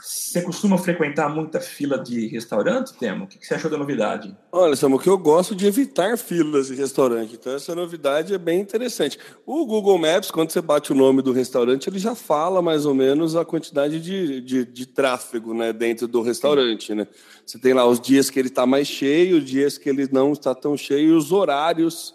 [0.00, 3.24] Você costuma frequentar muita fila de restaurante, Temo?
[3.24, 4.36] O que você achou da novidade?
[4.50, 7.34] Olha, Samuel, que eu gosto de evitar filas de restaurante.
[7.34, 9.18] Então, essa novidade é bem interessante.
[9.46, 12.94] O Google Maps, quando você bate o nome do restaurante, ele já fala mais ou
[12.94, 16.92] menos a quantidade de, de, de tráfego né, dentro do restaurante.
[16.92, 17.06] Né?
[17.46, 20.32] Você tem lá os dias que ele está mais cheio, os dias que ele não
[20.32, 22.14] está tão cheio, e os horários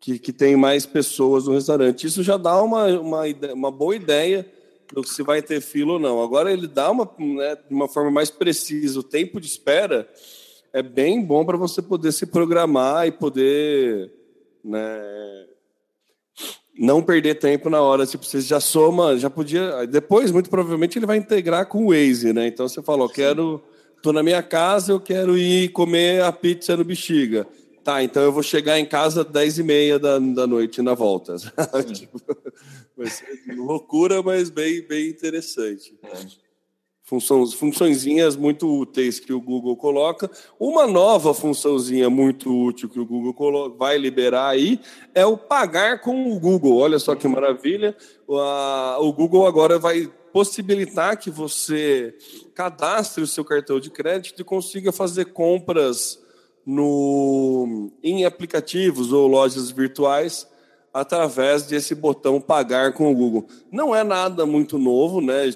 [0.00, 2.06] que, que tem mais pessoas no restaurante.
[2.06, 4.46] Isso já dá uma, uma, uma boa ideia
[5.04, 6.22] se vai ter fila ou não.
[6.22, 10.08] Agora ele dá uma, né, de uma forma mais precisa o tempo de espera
[10.74, 14.12] é bem bom para você poder se programar e poder
[14.64, 15.46] né,
[16.76, 18.04] não perder tempo na hora.
[18.04, 19.86] Tipo, você já soma, já podia.
[19.86, 22.48] Depois, muito provavelmente, ele vai integrar com o Waze, né?
[22.48, 23.62] Então você falou, quero.
[24.02, 27.46] Tô na minha casa, eu quero ir comer a pizza no Bexiga.
[27.82, 30.92] Tá, então eu vou chegar em casa às 10 e meia da, da noite na
[30.92, 31.36] volta.
[31.90, 32.20] tipo,
[32.96, 33.26] vai ser
[33.56, 35.98] loucura, mas bem, bem interessante.
[36.02, 36.44] É.
[37.06, 40.30] Funções, funçõezinhas muito úteis que o Google coloca.
[40.58, 44.80] Uma nova funçãozinha muito útil que o Google coloca, vai liberar aí
[45.14, 46.78] é o pagar com o Google.
[46.78, 47.94] Olha só que maravilha.
[48.26, 52.16] O Google agora vai possibilitar que você
[52.54, 56.18] cadastre o seu cartão de crédito e consiga fazer compras
[56.64, 60.48] no, em aplicativos ou lojas virtuais
[60.94, 63.48] através desse botão pagar com o Google.
[63.72, 65.52] Não é nada muito novo, né?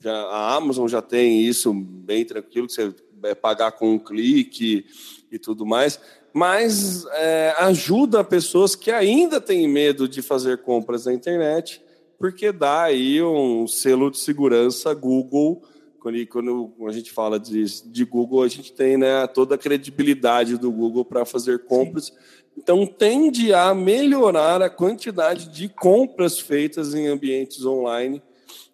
[0.00, 4.86] Já, a Amazon já tem isso bem tranquilo, que você é pagar com um clique
[5.30, 6.00] e tudo mais,
[6.32, 11.82] mas é, ajuda pessoas que ainda têm medo de fazer compras na internet,
[12.18, 15.62] porque dá aí um selo de segurança Google
[16.04, 20.58] quando, quando a gente fala de, de Google, a gente tem né, toda a credibilidade
[20.58, 22.06] do Google para fazer compras.
[22.08, 22.12] Sim.
[22.56, 28.22] Então, tende a melhorar a quantidade de compras feitas em ambientes online,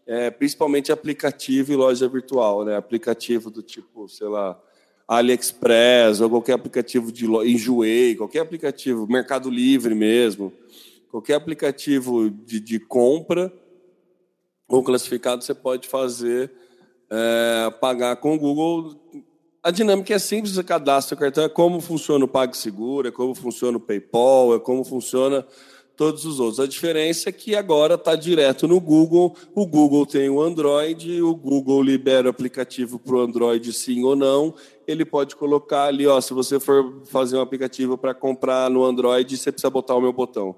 [0.07, 2.65] é, principalmente aplicativo e loja virtual.
[2.65, 2.77] Né?
[2.77, 4.61] Aplicativo do tipo, sei lá,
[5.09, 10.53] AliExpress, ou qualquer aplicativo de Enjoei, qualquer aplicativo, Mercado Livre mesmo,
[11.11, 13.53] qualquer aplicativo de, de compra
[14.69, 16.53] ou classificado, você pode fazer
[17.11, 18.95] é, pagar com o Google.
[19.63, 23.35] A dinâmica é simples, você cadastra o cartão, é como funciona o PagSeguro, é como
[23.35, 25.47] funciona o PayPal, é como funciona
[25.95, 26.61] todos os outros.
[26.61, 31.35] A diferença é que agora está direto no Google, o Google tem o Android, o
[31.35, 34.55] Google libera o aplicativo para o Android sim ou não,
[34.87, 39.37] ele pode colocar ali, ó, se você for fazer um aplicativo para comprar no Android,
[39.37, 40.57] você precisa botar o meu botão.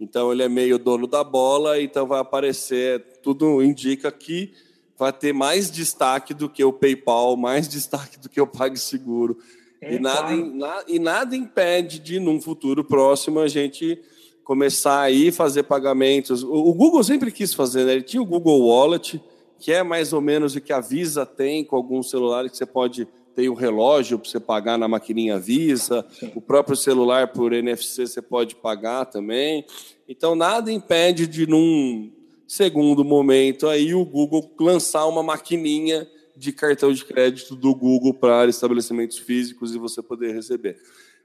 [0.00, 4.54] Então ele é meio dono da bola, então vai aparecer, tudo indica que
[4.98, 9.38] vai ter mais destaque do que o PayPal, mais destaque do que o PagSeguro.
[9.80, 10.54] É, e, nada, claro.
[10.54, 14.00] na, e nada impede de, num futuro próximo, a gente
[14.42, 16.42] começar aí fazer pagamentos.
[16.42, 17.92] O, o Google sempre quis fazer, né?
[17.92, 19.22] Ele tinha o Google Wallet,
[19.58, 22.66] que é mais ou menos o que a Visa tem com alguns celulares que você
[22.66, 26.32] pode tem o relógio para você pagar na maquininha Visa, Sim.
[26.34, 29.64] o próprio celular por NFC você pode pagar também.
[30.08, 32.10] Então, nada impede de, num
[32.48, 38.48] segundo momento, aí o Google lançar uma maquininha de cartão de crédito do Google para
[38.48, 40.78] estabelecimentos físicos e você poder receber.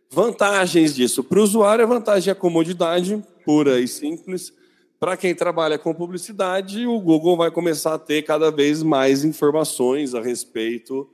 [0.09, 1.23] Vantagens disso.
[1.23, 4.53] Para o usuário, a vantagem é a comodidade pura e simples.
[4.99, 10.13] Para quem trabalha com publicidade, o Google vai começar a ter cada vez mais informações
[10.13, 11.09] a respeito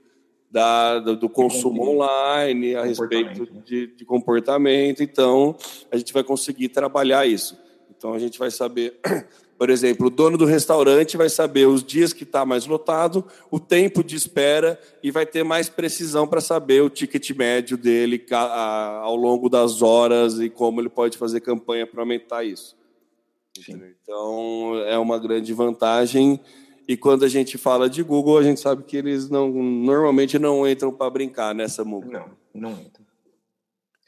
[0.49, 3.61] da, do, consumo online, a respeito né?
[3.63, 5.03] de, de comportamento.
[5.03, 5.55] Então,
[5.91, 7.57] a gente vai conseguir trabalhar isso.
[7.95, 8.99] Então, a gente vai saber
[9.59, 13.59] por exemplo, o dono do restaurante vai saber os dias que está mais lotado, o
[13.59, 19.17] tempo de espera e vai ter mais precisão para saber o ticket médio dele ao
[19.17, 22.77] longo das horas e como ele pode fazer campanha para aumentar isso.
[23.67, 26.39] Então, é uma grande vantagem.
[26.87, 30.65] E quando a gente fala de Google, a gente sabe que eles não normalmente não
[30.65, 32.25] entram para brincar nessa muca.
[32.53, 33.05] Não, não entram.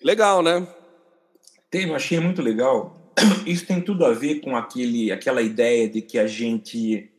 [0.02, 0.66] Legal, né?
[1.70, 3.01] Tem, eu achei muito legal
[3.45, 7.12] isso tem tudo a ver com aquele, aquela ideia de que a gente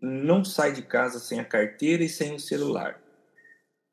[0.00, 3.00] não sai de casa sem a carteira e sem o celular.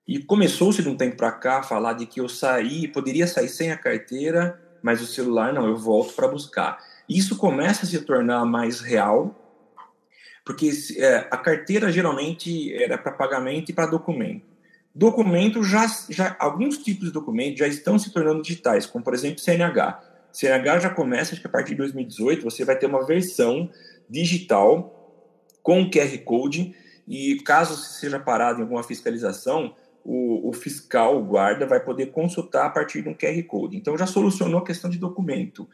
[0.08, 3.50] E começou-se de um tempo para cá a falar de que eu saí, poderia sair
[3.50, 6.78] sem a carteira, mas o celular não, eu volto para buscar.
[7.10, 9.36] Isso começa a se tornar mais real,
[10.46, 14.46] porque é, a carteira geralmente era para pagamento e para documento.
[14.96, 19.40] Documento já, já alguns tipos de documentos já estão se tornando digitais, como por exemplo
[19.40, 20.02] CNH.
[20.32, 23.70] CNH já começa, acho que a partir de 2018, você vai ter uma versão
[24.10, 24.94] digital
[25.64, 26.76] com QR Code
[27.08, 32.66] e caso seja parado em alguma fiscalização, o, o, fiscal, o guarda, vai poder consultar
[32.66, 33.76] a partir de um QR Code.
[33.76, 35.68] Então já solucionou a questão de documento.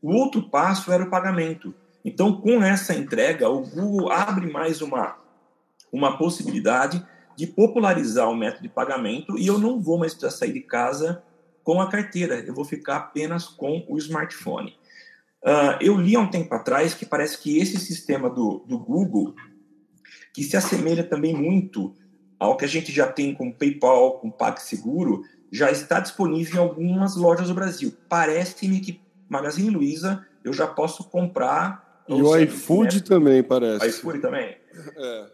[0.00, 1.74] O outro passo era o pagamento.
[2.04, 5.18] Então, com essa entrega, o Google abre mais uma,
[5.92, 7.04] uma possibilidade
[7.36, 11.22] de popularizar o método de pagamento e eu não vou mais precisar sair de casa
[11.62, 14.76] com a carteira, eu vou ficar apenas com o smartphone.
[15.42, 19.34] Uh, eu li há um tempo atrás que parece que esse sistema do, do Google,
[20.34, 21.94] que se assemelha também muito
[22.38, 27.16] ao que a gente já tem com PayPal, com PagSeguro, já está disponível em algumas
[27.16, 27.92] lojas do Brasil.
[28.08, 32.02] Parece-me que Magazine Luiza eu já posso comprar.
[32.08, 33.02] E o iFood né?
[33.06, 33.86] também parece.
[33.88, 34.56] iFood também.
[34.96, 35.26] É.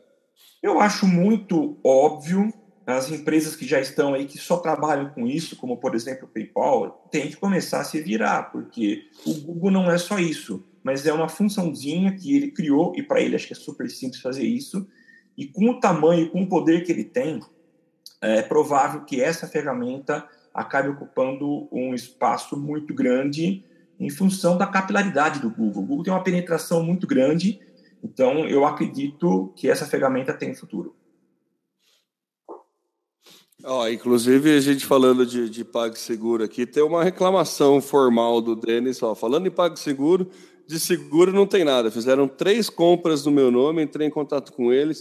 [0.63, 2.53] Eu acho muito óbvio
[2.87, 6.29] as empresas que já estão aí, que só trabalham com isso, como por exemplo o
[6.29, 11.05] PayPal, tem que começar a se virar, porque o Google não é só isso, mas
[11.05, 14.45] é uma funçãozinha que ele criou, e para ele acho que é super simples fazer
[14.45, 14.87] isso,
[15.37, 17.41] e com o tamanho, com o poder que ele tem,
[18.21, 23.65] é provável que essa ferramenta acabe ocupando um espaço muito grande
[23.99, 25.83] em função da capilaridade do Google.
[25.83, 27.61] O Google tem uma penetração muito grande,
[28.03, 30.95] então eu acredito que essa ferramenta tem futuro.
[33.65, 39.03] Ó, inclusive, a gente falando de, de PagSeguro aqui, tem uma reclamação formal do Denis,
[39.03, 40.31] ó, falando em PagSeguro,
[40.67, 41.91] de seguro não tem nada.
[41.91, 45.01] Fizeram três compras no meu nome, entrei em contato com eles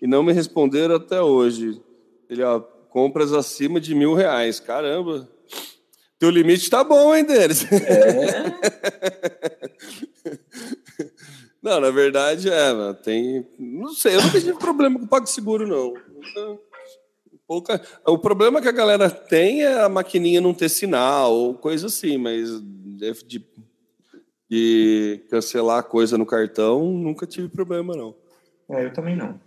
[0.00, 1.80] e não me responderam até hoje.
[2.28, 4.58] Ele, ó, compras acima de mil reais.
[4.58, 5.28] Caramba!
[6.18, 7.64] Teu limite tá bom, hein, Denis?
[7.72, 8.52] É.
[11.62, 13.46] não, na verdade, é, tem.
[13.58, 15.94] Não sei, eu nunca tive problema com PagSeguro, não.
[16.34, 16.69] Pouca.
[18.06, 22.16] O problema que a galera tem é a maquininha não ter sinal ou coisa assim,
[22.16, 22.48] mas
[23.26, 23.44] de,
[24.48, 28.14] de cancelar coisa no cartão, nunca tive problema, não.
[28.70, 29.40] É, eu também não.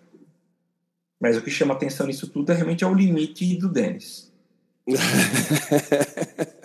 [1.18, 4.30] Mas o que chama atenção nisso tudo é realmente é o limite do Denis.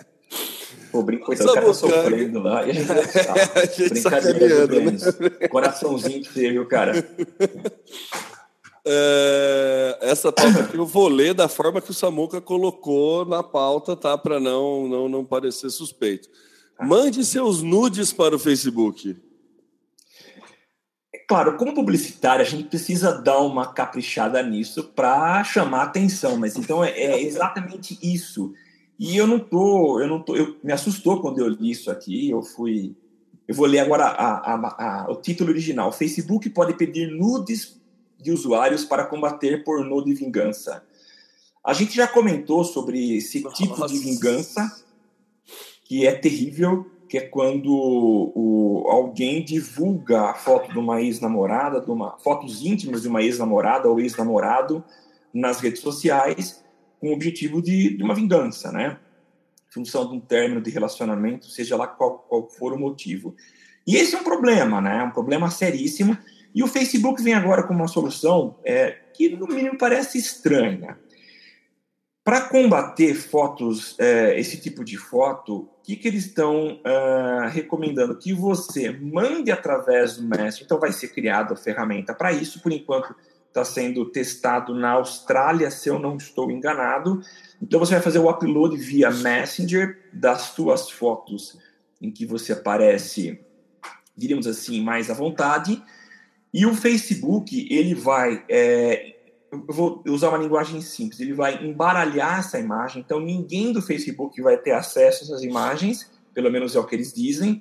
[0.91, 2.85] Pô, brinco, o cara tá sofrendo lá e a gente
[4.01, 5.05] vai Brincadeira do Denis.
[5.19, 5.29] Né?
[5.47, 6.93] Coraçãozinho que você viu, cara.
[8.85, 13.95] É, essa pauta aqui eu vou ler da forma que o Samuca colocou na pauta,
[13.95, 14.17] tá?
[14.17, 16.29] Para não, não, não parecer suspeito.
[16.81, 19.17] Mande seus nudes para o Facebook.
[21.27, 26.83] Claro, como publicitário, a gente precisa dar uma caprichada nisso para chamar atenção, mas então
[26.83, 28.53] é, é, exatamente isso.
[28.97, 32.29] E eu não tô, eu não tô, eu me assustou quando eu li isso aqui.
[32.29, 32.95] Eu fui,
[33.47, 35.91] eu vou ler agora a, a, a, o título original.
[35.91, 37.78] Facebook pode pedir nudes
[38.19, 40.83] de usuários para combater pornô de vingança.
[41.63, 43.55] A gente já comentou sobre esse Nossa.
[43.55, 44.83] tipo de vingança,
[45.83, 51.83] que é terrível, que é quando o, alguém divulga a foto de uma ex-namorada,
[52.19, 54.83] fotos íntimas de uma ex-namorada ou ex-namorado
[55.33, 56.63] nas redes sociais,
[56.99, 58.99] com o objetivo de, de uma vingança, né?
[59.69, 63.35] Função de um término de relacionamento, seja lá qual, qual for o motivo.
[63.85, 64.99] E esse é um problema, né?
[64.99, 66.17] É um problema seríssimo
[66.53, 70.97] e o Facebook vem agora com uma solução é, que, no mínimo, parece estranha.
[72.23, 78.15] Para combater fotos, é, esse tipo de foto, o que, que eles estão uh, recomendando?
[78.17, 80.63] Que você mande através do Messenger.
[80.63, 82.61] Então, vai ser criada a ferramenta para isso.
[82.61, 83.15] Por enquanto,
[83.47, 87.21] está sendo testado na Austrália, se eu não estou enganado.
[87.61, 91.57] Então, você vai fazer o upload via Messenger das suas fotos
[92.01, 93.39] em que você aparece,
[94.15, 95.81] diríamos assim, mais à vontade.
[96.53, 99.15] E o Facebook, ele vai é,
[99.51, 104.39] eu vou usar uma linguagem simples, ele vai embaralhar essa imagem, então ninguém do Facebook
[104.41, 107.59] vai ter acesso a essas imagens, pelo menos é o que eles dizem,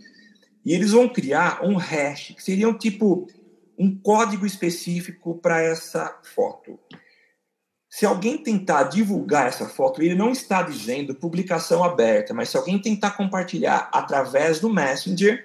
[0.65, 3.27] e eles vão criar um hash, que seria um tipo,
[3.79, 6.79] um código específico para essa foto.
[7.89, 12.79] Se alguém tentar divulgar essa foto, ele não está dizendo publicação aberta, mas se alguém
[12.79, 15.43] tentar compartilhar através do Messenger,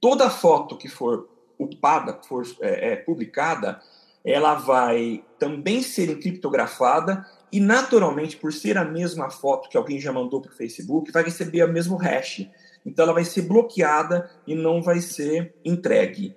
[0.00, 1.28] toda foto que for
[1.58, 3.80] upada, for é, é, publicada,
[4.24, 10.12] ela vai também ser criptografada e, naturalmente, por ser a mesma foto que alguém já
[10.12, 12.48] mandou para o Facebook, vai receber o mesmo hash.
[12.84, 16.34] Então, ela vai ser bloqueada e não vai ser entregue.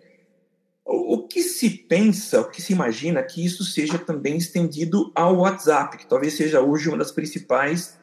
[0.86, 5.98] O que se pensa, o que se imagina que isso seja também estendido ao WhatsApp,
[5.98, 8.00] que talvez seja hoje uma das principais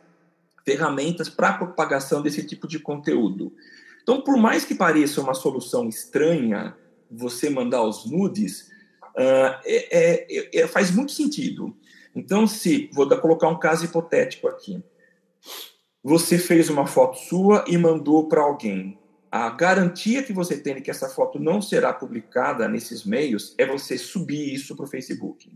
[0.64, 3.52] ferramentas para a propagação desse tipo de conteúdo.
[4.02, 6.76] Então, por mais que pareça uma solução estranha
[7.10, 8.70] você mandar os nudes,
[9.16, 11.76] uh, é, é, é, faz muito sentido.
[12.14, 14.82] Então, se vou dar, colocar um caso hipotético aqui,
[16.02, 18.98] você fez uma foto sua e mandou para alguém.
[19.30, 23.66] A garantia que você tem de que essa foto não será publicada nesses meios é
[23.66, 25.52] você subir isso para o Facebook.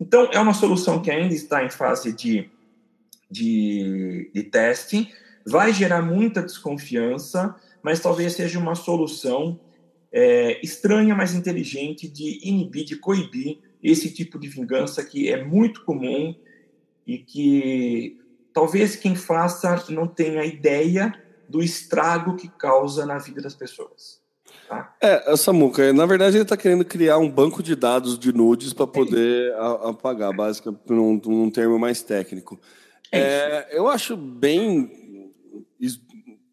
[0.00, 2.50] Então, é uma solução que ainda está em fase de,
[3.30, 5.12] de, de teste,
[5.46, 9.58] vai gerar muita desconfiança, mas talvez seja uma solução
[10.12, 15.84] é, estranha, mas inteligente de inibir, de coibir esse tipo de vingança que é muito
[15.84, 16.34] comum
[17.06, 18.18] e que
[18.52, 21.14] talvez quem faça não tenha ideia
[21.48, 24.20] do estrago que causa na vida das pessoas.
[24.68, 24.94] Tá?
[25.00, 28.86] É, Samuca, na verdade ele está querendo criar um banco de dados de nudes para
[28.86, 32.60] poder é apagar, basicamente, num, num termo mais técnico.
[33.10, 35.32] É é, eu acho bem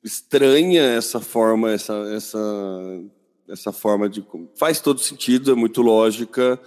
[0.03, 2.37] estranha essa forma, essa, essa
[3.49, 4.23] essa forma de.
[4.55, 6.59] Faz todo sentido, é muito lógica,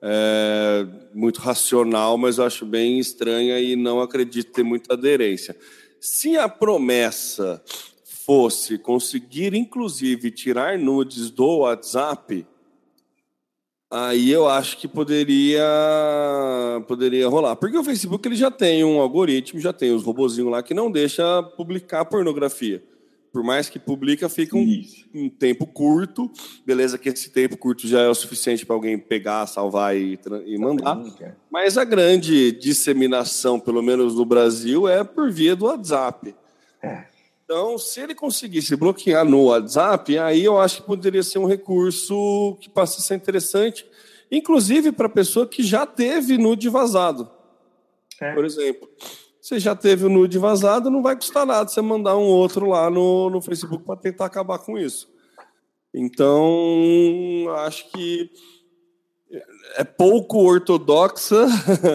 [0.00, 5.56] é muito racional, mas eu acho bem estranha e não acredito ter muita aderência.
[6.00, 7.62] Se a promessa
[8.04, 12.46] fosse conseguir, inclusive, tirar nudes do WhatsApp,
[13.90, 15.62] aí eu acho que poderia
[16.88, 17.56] poderia rolar.
[17.56, 20.90] Porque o Facebook ele já tem um algoritmo, já tem os robozinhos lá que não
[20.90, 22.82] deixa publicar pornografia
[23.32, 26.30] por mais que publica, fica um, um, tempo curto.
[26.66, 30.58] Beleza, que esse tempo curto já é o suficiente para alguém pegar, salvar e, e
[30.58, 31.02] mandar.
[31.50, 36.34] Mas a grande disseminação, pelo menos no Brasil, é por via do WhatsApp.
[36.82, 37.04] É.
[37.44, 42.56] Então, se ele conseguisse bloquear no WhatsApp, aí eu acho que poderia ser um recurso
[42.60, 43.86] que passa a ser interessante,
[44.30, 47.30] inclusive para pessoa que já teve nude vazado.
[48.20, 48.34] É.
[48.34, 48.88] Por exemplo.
[49.42, 52.88] Você já teve o nude vazado, não vai custar nada você mandar um outro lá
[52.88, 55.10] no, no Facebook para tentar acabar com isso.
[55.92, 56.38] Então,
[57.56, 58.30] acho que
[59.74, 61.44] é pouco ortodoxa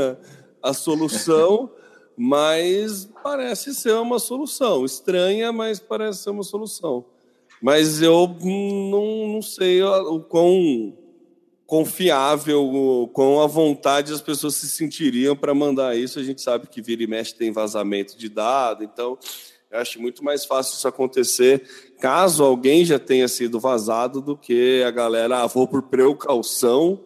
[0.61, 1.71] a solução,
[2.17, 4.83] mas parece ser uma solução.
[4.83, 7.05] Estranha, mas parece ser uma solução.
[7.61, 10.97] Mas eu não, não sei o quão
[11.67, 16.17] confiável, com a vontade as pessoas se sentiriam para mandar isso.
[16.17, 19.19] A gente sabe que vira e mexe tem vazamento de dado, então
[19.69, 21.61] eu acho muito mais fácil isso acontecer
[21.99, 27.03] caso alguém já tenha sido vazado do que a galera, ah, vou por precaução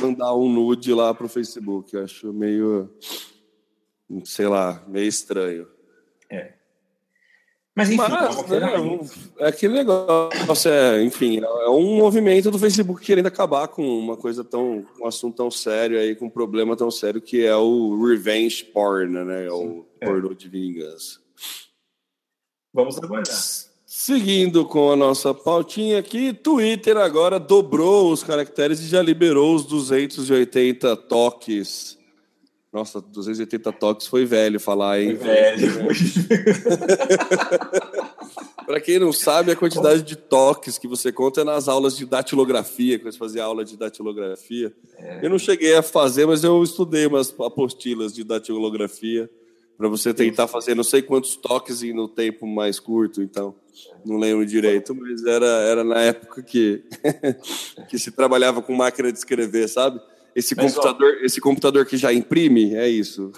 [0.00, 1.94] mandar um nude lá para o Facebook.
[1.94, 2.90] Eu acho meio,
[4.24, 5.66] sei lá, meio estranho.
[7.76, 7.80] É.
[7.80, 9.00] Mas enfim, Mas, é, né,
[9.38, 14.42] é aquele negócio, é, enfim, é um movimento do Facebook querendo acabar com uma coisa
[14.42, 18.64] tão, um assunto tão sério aí, com um problema tão sério que é o revenge
[18.64, 19.50] porn, né?
[19.50, 20.06] O é.
[20.06, 21.20] pornô de vingança.
[22.72, 23.36] Vamos aguardar.
[23.84, 29.64] Seguindo com a nossa pautinha aqui, Twitter agora dobrou os caracteres e já liberou os
[29.64, 31.95] 280 toques
[32.76, 35.16] nossa, 280 toques foi velho falar, hein?
[35.16, 35.88] Foi velho.
[38.66, 42.04] Para quem não sabe, a quantidade de toques que você conta é nas aulas de
[42.04, 44.74] datilografia, quando você fazia aula de datilografia.
[44.98, 45.24] É.
[45.24, 49.30] Eu não cheguei a fazer, mas eu estudei umas apostilas de datilografia
[49.78, 53.54] para você tentar fazer não sei quantos toques em no tempo mais curto, então
[54.04, 56.82] não lembro direito, mas era, era na época que,
[57.88, 59.98] que se trabalhava com máquina de escrever, sabe?
[60.36, 63.32] Esse Mas, computador, ó, esse computador que já imprime, é isso.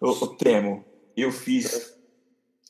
[0.00, 0.84] o, o Temo,
[1.16, 1.92] eu fiz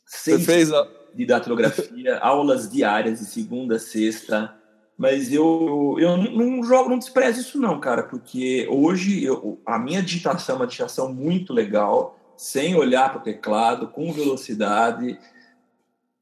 [0.06, 0.88] seis fez a...
[1.14, 4.56] de datilografia, aulas diárias de segunda a sexta,
[4.96, 10.02] mas eu, eu, não jogo, não desprezo isso não, cara, porque hoje eu, a minha
[10.02, 15.18] digitação é uma digitação muito legal, sem olhar para o teclado, com velocidade.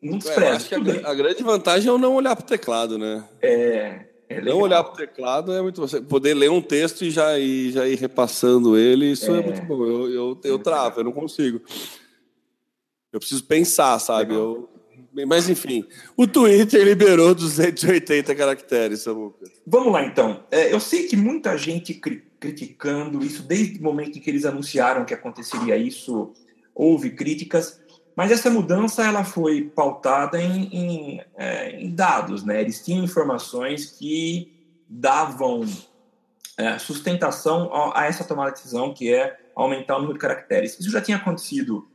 [0.02, 0.56] Não desprezo.
[0.56, 3.22] acho que a, a, grande vantagem é o não olhar para o teclado, né?
[3.40, 4.11] É.
[4.32, 5.80] é não olhar para o teclado é muito.
[5.80, 9.42] Você poder ler um texto e já ir, já ir repassando ele, isso é, é
[9.42, 9.84] muito bom.
[9.84, 11.60] Eu, eu, eu travo, eu não consigo.
[13.12, 14.34] Eu preciso pensar, sabe?
[14.34, 14.68] Eu,
[15.26, 15.84] mas enfim,
[16.16, 19.46] o Twitter liberou 280 caracteres, Samuca.
[19.66, 20.44] Vamos lá então.
[20.50, 24.44] É, eu sei que muita gente cri criticando isso desde o momento em que eles
[24.44, 26.32] anunciaram que aconteceria isso,
[26.74, 27.80] houve críticas,
[28.14, 32.60] mas essa mudança ela foi pautada em, em, é, em dados, né?
[32.60, 34.52] Eles tinham informações que
[34.88, 35.64] davam
[36.56, 40.78] é, sustentação a, a essa tomada de decisão, que é aumentar o número de caracteres.
[40.78, 41.88] Isso já tinha acontecido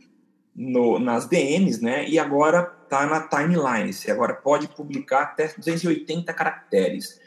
[0.56, 2.08] no, nas DMs, né?
[2.10, 3.94] E agora está na timeline.
[3.94, 7.20] Você agora pode publicar até 280 caracteres.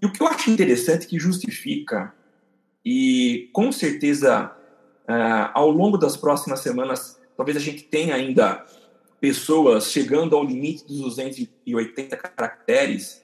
[0.00, 2.14] E o que eu acho interessante que justifica,
[2.84, 4.52] e com certeza
[5.08, 8.64] uh, ao longo das próximas semanas, talvez a gente tenha ainda
[9.20, 13.20] pessoas chegando ao limite dos 280 caracteres,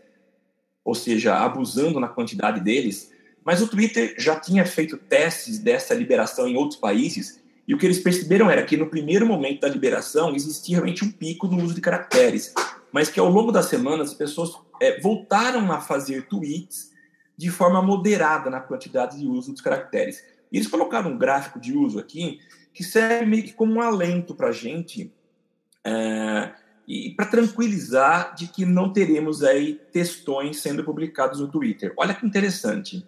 [0.84, 3.12] ou seja, abusando na quantidade deles.
[3.44, 7.86] Mas o Twitter já tinha feito testes dessa liberação em outros países e o que
[7.86, 11.74] eles perceberam era que no primeiro momento da liberação existia realmente um pico no uso
[11.74, 12.52] de caracteres,
[12.90, 14.50] mas que ao longo das semanas as pessoas
[14.82, 16.90] é, voltaram a fazer tweets
[17.36, 20.24] de forma moderada na quantidade de uso dos caracteres.
[20.50, 22.40] E eles colocaram um gráfico de uso aqui
[22.78, 25.12] que serve meio que como um alento para a gente
[25.84, 26.52] é,
[26.86, 31.92] e para tranquilizar de que não teremos aí textões sendo publicados no Twitter.
[31.96, 33.04] Olha que interessante.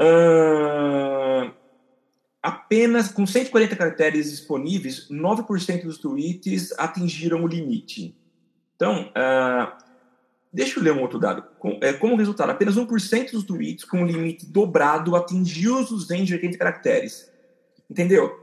[0.00, 1.52] Uh,
[2.42, 8.16] apenas com 140 caracteres disponíveis, 9% dos tweets atingiram o limite.
[8.74, 9.70] Então, uh,
[10.50, 11.42] deixa eu ler um outro dado.
[11.58, 16.56] Com, é, como resultado, apenas 1% dos tweets com o limite dobrado atingiu os 280
[16.56, 17.30] caracteres.
[17.90, 18.38] Entendeu?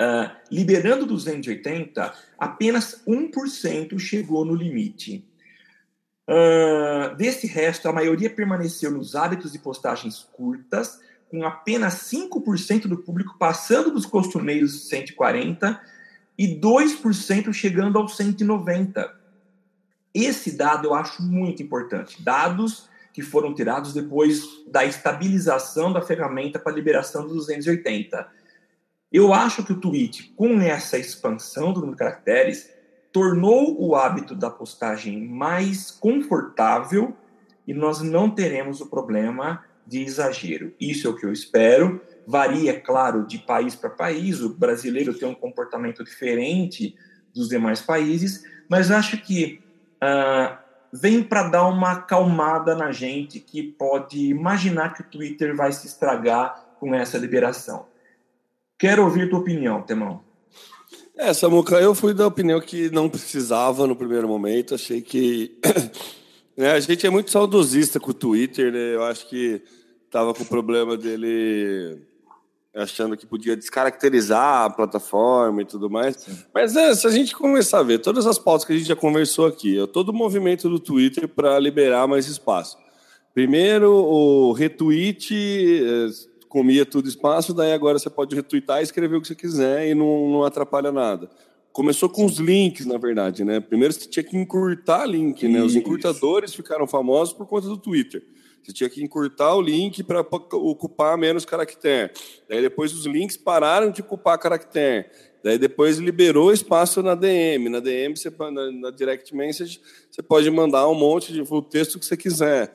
[0.00, 5.28] Uh, liberando 280, apenas 1% chegou no limite.
[6.28, 12.98] Uh, desse resto, a maioria permaneceu nos hábitos de postagens curtas, com apenas 5% do
[12.98, 15.78] público passando dos costumeiros 140
[16.38, 19.14] e 2% chegando aos 190.
[20.14, 22.22] Esse dado eu acho muito importante.
[22.22, 28.37] Dados que foram tirados depois da estabilização da ferramenta para liberação dos 280.
[29.12, 32.70] Eu acho que o tweet, com essa expansão do número de caracteres,
[33.10, 37.16] tornou o hábito da postagem mais confortável
[37.66, 40.74] e nós não teremos o problema de exagero.
[40.78, 42.00] Isso é o que eu espero.
[42.26, 44.42] Varia, claro, de país para país.
[44.42, 46.94] O brasileiro tem um comportamento diferente
[47.34, 49.60] dos demais países, mas acho que
[50.02, 50.56] uh,
[50.92, 55.86] vem para dar uma acalmada na gente que pode imaginar que o Twitter vai se
[55.86, 57.86] estragar com essa liberação.
[58.78, 60.22] Quero ouvir tua opinião, Temão.
[61.16, 64.74] É, Samuca, eu fui da opinião que não precisava no primeiro momento.
[64.74, 65.58] Achei que.
[66.56, 68.94] né, a gente é muito saudosista com o Twitter, né?
[68.94, 69.60] Eu acho que
[70.06, 72.06] estava com o problema dele
[72.72, 76.16] achando que podia descaracterizar a plataforma e tudo mais.
[76.16, 76.38] Sim.
[76.54, 78.94] Mas é, se a gente começar a ver todas as pautas que a gente já
[78.94, 82.78] conversou aqui, é todo o movimento do Twitter para liberar mais espaço.
[83.34, 86.08] Primeiro, o retweet é,
[86.48, 89.94] comia tudo espaço, daí agora você pode retweetar e escrever o que você quiser e
[89.94, 91.28] não, não atrapalha nada.
[91.72, 93.60] Começou com os links, na verdade, né?
[93.60, 95.62] Primeiro você tinha que encurtar link, né?
[95.62, 98.24] Os encurtadores ficaram famosos por conta do Twitter.
[98.62, 102.12] Você tinha que encurtar o link para ocupar menos caractere.
[102.48, 105.06] Daí depois os links pararam de ocupar caractere.
[105.42, 107.68] Daí depois liberou espaço na DM.
[107.68, 109.80] Na DM, você, na, na direct message,
[110.10, 112.74] você pode mandar um monte de o texto que você quiser.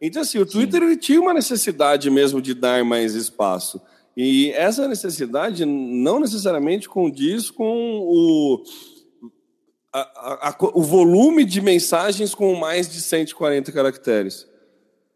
[0.00, 3.80] Então, assim, o Twitter ele tinha uma necessidade mesmo de dar mais espaço.
[4.16, 8.62] E essa necessidade não necessariamente condiz com o,
[9.92, 14.46] a, a, o volume de mensagens com mais de 140 caracteres.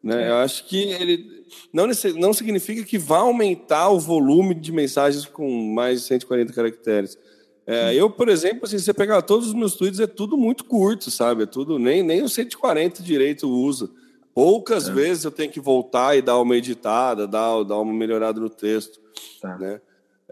[0.02, 0.24] Né?
[0.24, 0.30] É.
[0.30, 5.50] Eu acho que ele não, não significa que vá aumentar o volume de mensagens com
[5.72, 7.18] mais de 140 caracteres.
[7.66, 10.64] É, eu, por exemplo, assim, se você pegar todos os meus tweets, é tudo muito
[10.64, 11.44] curto, sabe?
[11.44, 13.90] É tudo, nem, nem o 140 direito usa.
[14.34, 14.92] Poucas é.
[14.92, 19.00] vezes eu tenho que voltar e dar uma editada, dar, dar uma melhorada no texto.
[19.40, 19.56] Tá.
[19.56, 19.80] Né?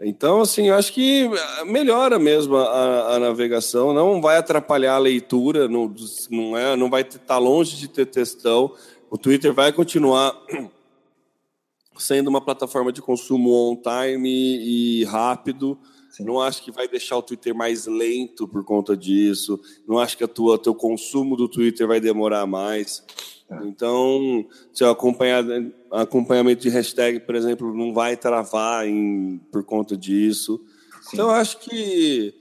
[0.01, 1.29] Então, assim, eu acho que
[1.65, 5.93] melhora mesmo a, a, navegação, não vai atrapalhar a leitura, não,
[6.29, 8.73] não, é, não vai estar tá longe de ter textão.
[9.09, 10.35] O Twitter vai continuar
[11.97, 15.77] sendo uma plataforma de consumo on time e rápido.
[16.13, 16.25] Sim.
[16.25, 19.59] Não acho que vai deixar o Twitter mais lento por conta disso.
[19.87, 23.03] Não acho que a tua teu consumo do Twitter vai demorar mais.
[23.49, 23.59] Tá.
[23.65, 30.63] Então, seu acompanhamento de hashtag, por exemplo, não vai travar em, por conta disso.
[31.01, 31.09] Sim.
[31.13, 32.35] Então, acho que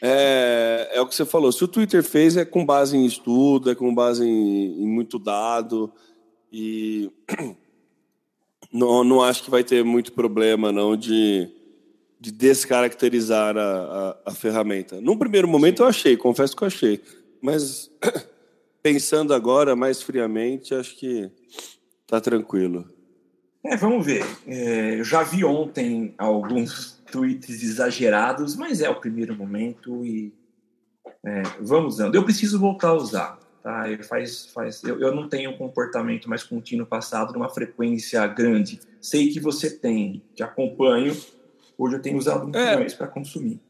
[0.00, 1.50] é, é, o que você falou.
[1.50, 5.18] Se o Twitter fez, é com base em estudo, é com base em, em muito
[5.18, 5.92] dado.
[6.52, 7.10] E
[8.72, 11.50] não, não acho que vai ter muito problema, não, de,
[12.20, 15.00] de descaracterizar a, a, a ferramenta.
[15.00, 17.00] Num primeiro momento, eu achei, confesso que eu achei.
[17.40, 17.90] Mas
[18.82, 21.30] pensando agora mais friamente, acho que
[22.06, 22.88] tá tranquilo.
[23.64, 24.24] É, vamos ver.
[24.46, 30.32] É, já vi ontem alguns tweets exagerados, mas é o primeiro momento e
[31.24, 32.14] é, vamos usando.
[32.14, 33.38] Eu preciso voltar a usar.
[33.62, 33.84] Tá?
[34.08, 38.80] Faz, faz, eu, eu não tenho um comportamento mais contínuo passado numa frequência grande.
[39.00, 41.14] Sei que você tem, te acompanho.
[41.78, 42.76] Hoje eu tenho usado muito é.
[42.76, 43.60] mais para consumir.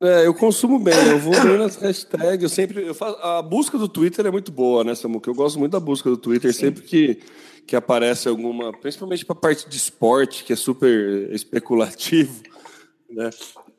[0.00, 2.86] É, eu consumo bem, eu vou bem nas hashtags, eu sempre.
[2.86, 5.28] Eu faço, a busca do Twitter é muito boa, né, Samuca?
[5.28, 6.60] Eu gosto muito da busca do Twitter, Sim.
[6.60, 7.18] sempre que,
[7.66, 8.72] que aparece alguma.
[8.72, 12.42] Principalmente para a parte de esporte, que é super especulativo,
[13.10, 13.30] né?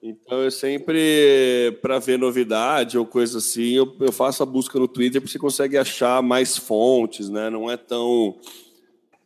[0.02, 4.88] Então eu sempre, para ver novidade ou coisa assim, eu, eu faço a busca no
[4.88, 7.50] Twitter porque você consegue achar mais fontes, né?
[7.50, 8.38] Não é tão.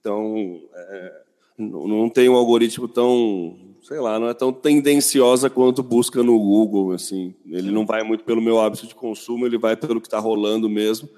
[0.03, 1.21] tão é,
[1.57, 6.39] não, não tem um algoritmo tão sei lá, não é tão tendenciosa quanto busca no
[6.39, 7.35] Google, assim.
[7.45, 10.69] Ele não vai muito pelo meu hábito de consumo, ele vai pelo que está rolando
[10.69, 11.09] mesmo.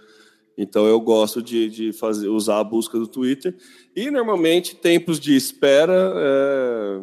[0.58, 3.56] Então eu gosto de, de fazer, usar a busca do Twitter.
[3.96, 7.02] E normalmente tempos de espera, é,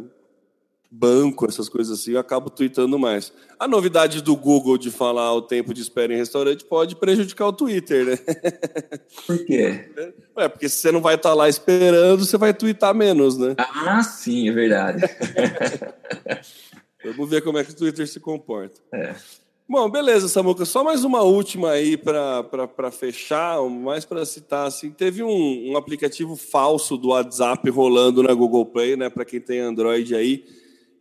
[0.91, 3.32] banco, essas coisas assim, eu acabo tweetando mais.
[3.59, 7.53] A novidade do Google de falar o tempo de espera em restaurante pode prejudicar o
[7.53, 8.16] Twitter, né?
[9.24, 9.88] Por quê?
[10.36, 13.55] É, porque se você não vai estar tá lá esperando, você vai twittar menos, né?
[13.57, 15.03] Ah, sim, é verdade.
[17.05, 18.80] Vamos ver como é que o Twitter se comporta.
[18.93, 19.14] É.
[19.68, 20.64] Bom, beleza, Samuca.
[20.64, 24.66] Só mais uma última aí para fechar, mais para citar.
[24.66, 29.09] Assim, teve um, um aplicativo falso do WhatsApp rolando na Google Play, né?
[29.09, 30.45] Para quem tem Android aí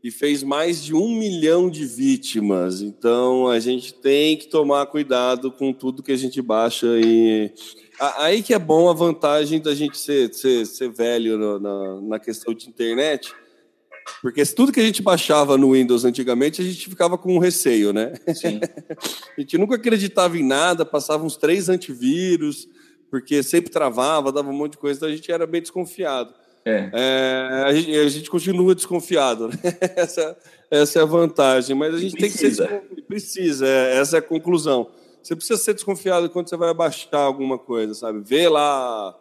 [0.03, 2.81] e fez mais de um milhão de vítimas.
[2.81, 6.87] Então a gente tem que tomar cuidado com tudo que a gente baixa.
[6.99, 7.51] E
[8.17, 12.19] aí que é bom a vantagem da gente ser, ser, ser velho no, na, na
[12.19, 13.33] questão de internet.
[14.21, 17.93] Porque tudo que a gente baixava no Windows antigamente, a gente ficava com um receio,
[17.93, 18.13] né?
[18.33, 18.59] Sim.
[19.37, 22.67] a gente nunca acreditava em nada, passava uns três antivírus,
[23.11, 26.33] porque sempre travava, dava um monte de coisa, então a gente era bem desconfiado.
[26.65, 26.89] É.
[26.93, 29.47] É, a, gente, a, gente, continua desconfiado.
[29.47, 29.53] Né?
[29.95, 30.37] Essa,
[30.69, 31.75] essa é a vantagem.
[31.75, 32.67] Mas a gente precisa.
[32.67, 33.03] tem que ser.
[33.05, 34.89] Precisa, é, essa é a conclusão.
[35.21, 38.19] Você precisa ser desconfiado quando você vai baixar alguma coisa, sabe?
[38.19, 39.17] Vê lá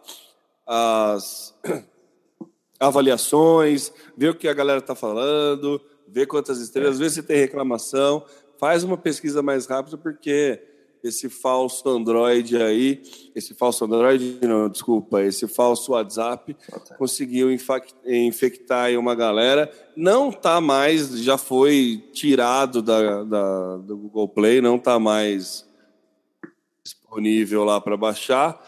[0.67, 1.55] as
[2.79, 7.05] avaliações, vê o que a galera está falando, vê quantas estrelas, é.
[7.05, 8.25] vê se tem reclamação.
[8.59, 10.61] Faz uma pesquisa mais rápida, porque
[11.09, 13.03] esse falso Android aí,
[13.35, 16.57] esse falso Android, não, desculpa, esse falso WhatsApp
[16.97, 17.49] conseguiu
[18.05, 19.71] infectar uma galera.
[19.97, 25.67] Não está mais, já foi tirado da, da, do Google Play, não está mais
[26.83, 28.61] disponível lá para baixar,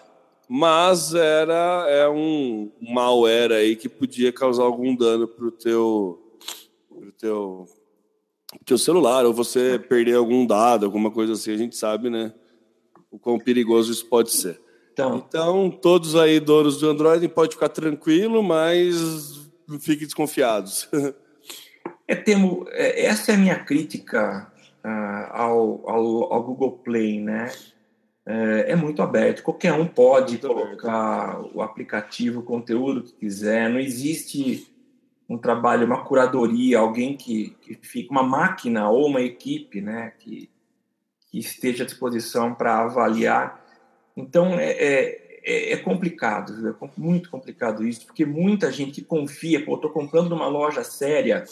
[0.48, 6.36] mas era é um malware aí que podia causar algum dano para o teu,
[6.88, 7.79] pro teu
[8.70, 12.32] teu celular, ou você perder algum dado, alguma coisa assim, a gente sabe, né?
[13.10, 14.60] O quão perigoso isso pode ser.
[14.92, 19.40] Então, então todos aí donos do Android pode ficar tranquilo, mas
[19.80, 20.88] fiquem desconfiados.
[22.06, 24.52] É, temo, é, essa é a minha crítica
[24.84, 27.52] uh, ao, ao, ao, Google Play, né?
[28.26, 31.50] É, é, muito aberto, qualquer um pode muito colocar aberto.
[31.54, 34.66] o aplicativo, o conteúdo que quiser, não existe
[35.30, 40.50] um trabalho, uma curadoria, alguém que, que fica, uma máquina ou uma equipe, né, que,
[41.30, 43.64] que esteja à disposição para avaliar.
[44.16, 49.64] Então, é, é, é, é complicado, é muito complicado isso, porque muita gente que confia,
[49.64, 51.44] pô, estou comprando numa loja séria,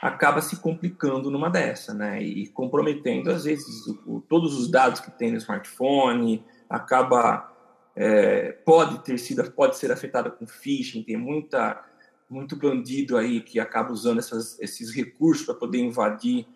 [0.00, 5.10] acaba se complicando numa dessa, né, e comprometendo, às vezes, o, todos os dados que
[5.10, 7.52] tem no smartphone, acaba,
[7.94, 11.92] é, pode ter sido, pode ser afetada com phishing, tem muita
[12.28, 16.46] muito bandido aí que acaba usando essas, esses recursos para poder invadir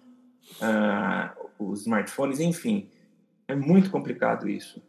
[0.60, 2.88] uh, os smartphones, enfim,
[3.46, 4.82] é muito complicado isso.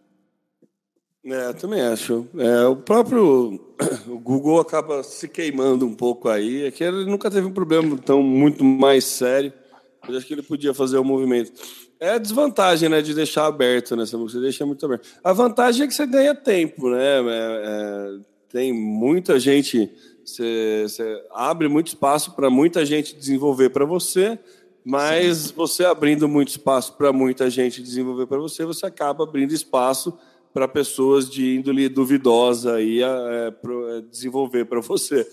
[1.26, 2.28] É, também acho.
[2.38, 3.60] É, o próprio
[4.08, 6.66] o Google acaba se queimando um pouco aí.
[6.66, 9.54] É que ele nunca teve um problema tão muito mais sério.
[10.02, 11.52] Mas acho que ele podia fazer o movimento.
[12.00, 14.06] É a desvantagem, né, de deixar aberto, né?
[14.06, 15.08] Você deixa muito aberto.
[15.22, 17.20] A vantagem é que você ganha tempo, né?
[17.20, 19.92] É, é, tem muita gente,
[20.30, 24.40] você, você abre muito espaço para muita gente desenvolver para você,
[24.84, 25.54] mas Sim.
[25.56, 30.18] você abrindo muito espaço para muita gente desenvolver para você, você acaba abrindo espaço
[30.54, 35.28] para pessoas de índole duvidosa aí a, é, pro, é, desenvolver para você.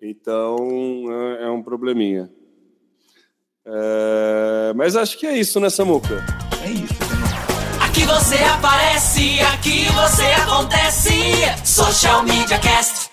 [0.00, 0.56] Então
[1.38, 2.30] é, é um probleminha.
[3.64, 6.24] É, mas acho que é isso, né, Samuca?
[6.64, 7.02] É isso.
[7.80, 11.12] Aqui você aparece, aqui você acontece.
[11.64, 13.11] Social Media Cast.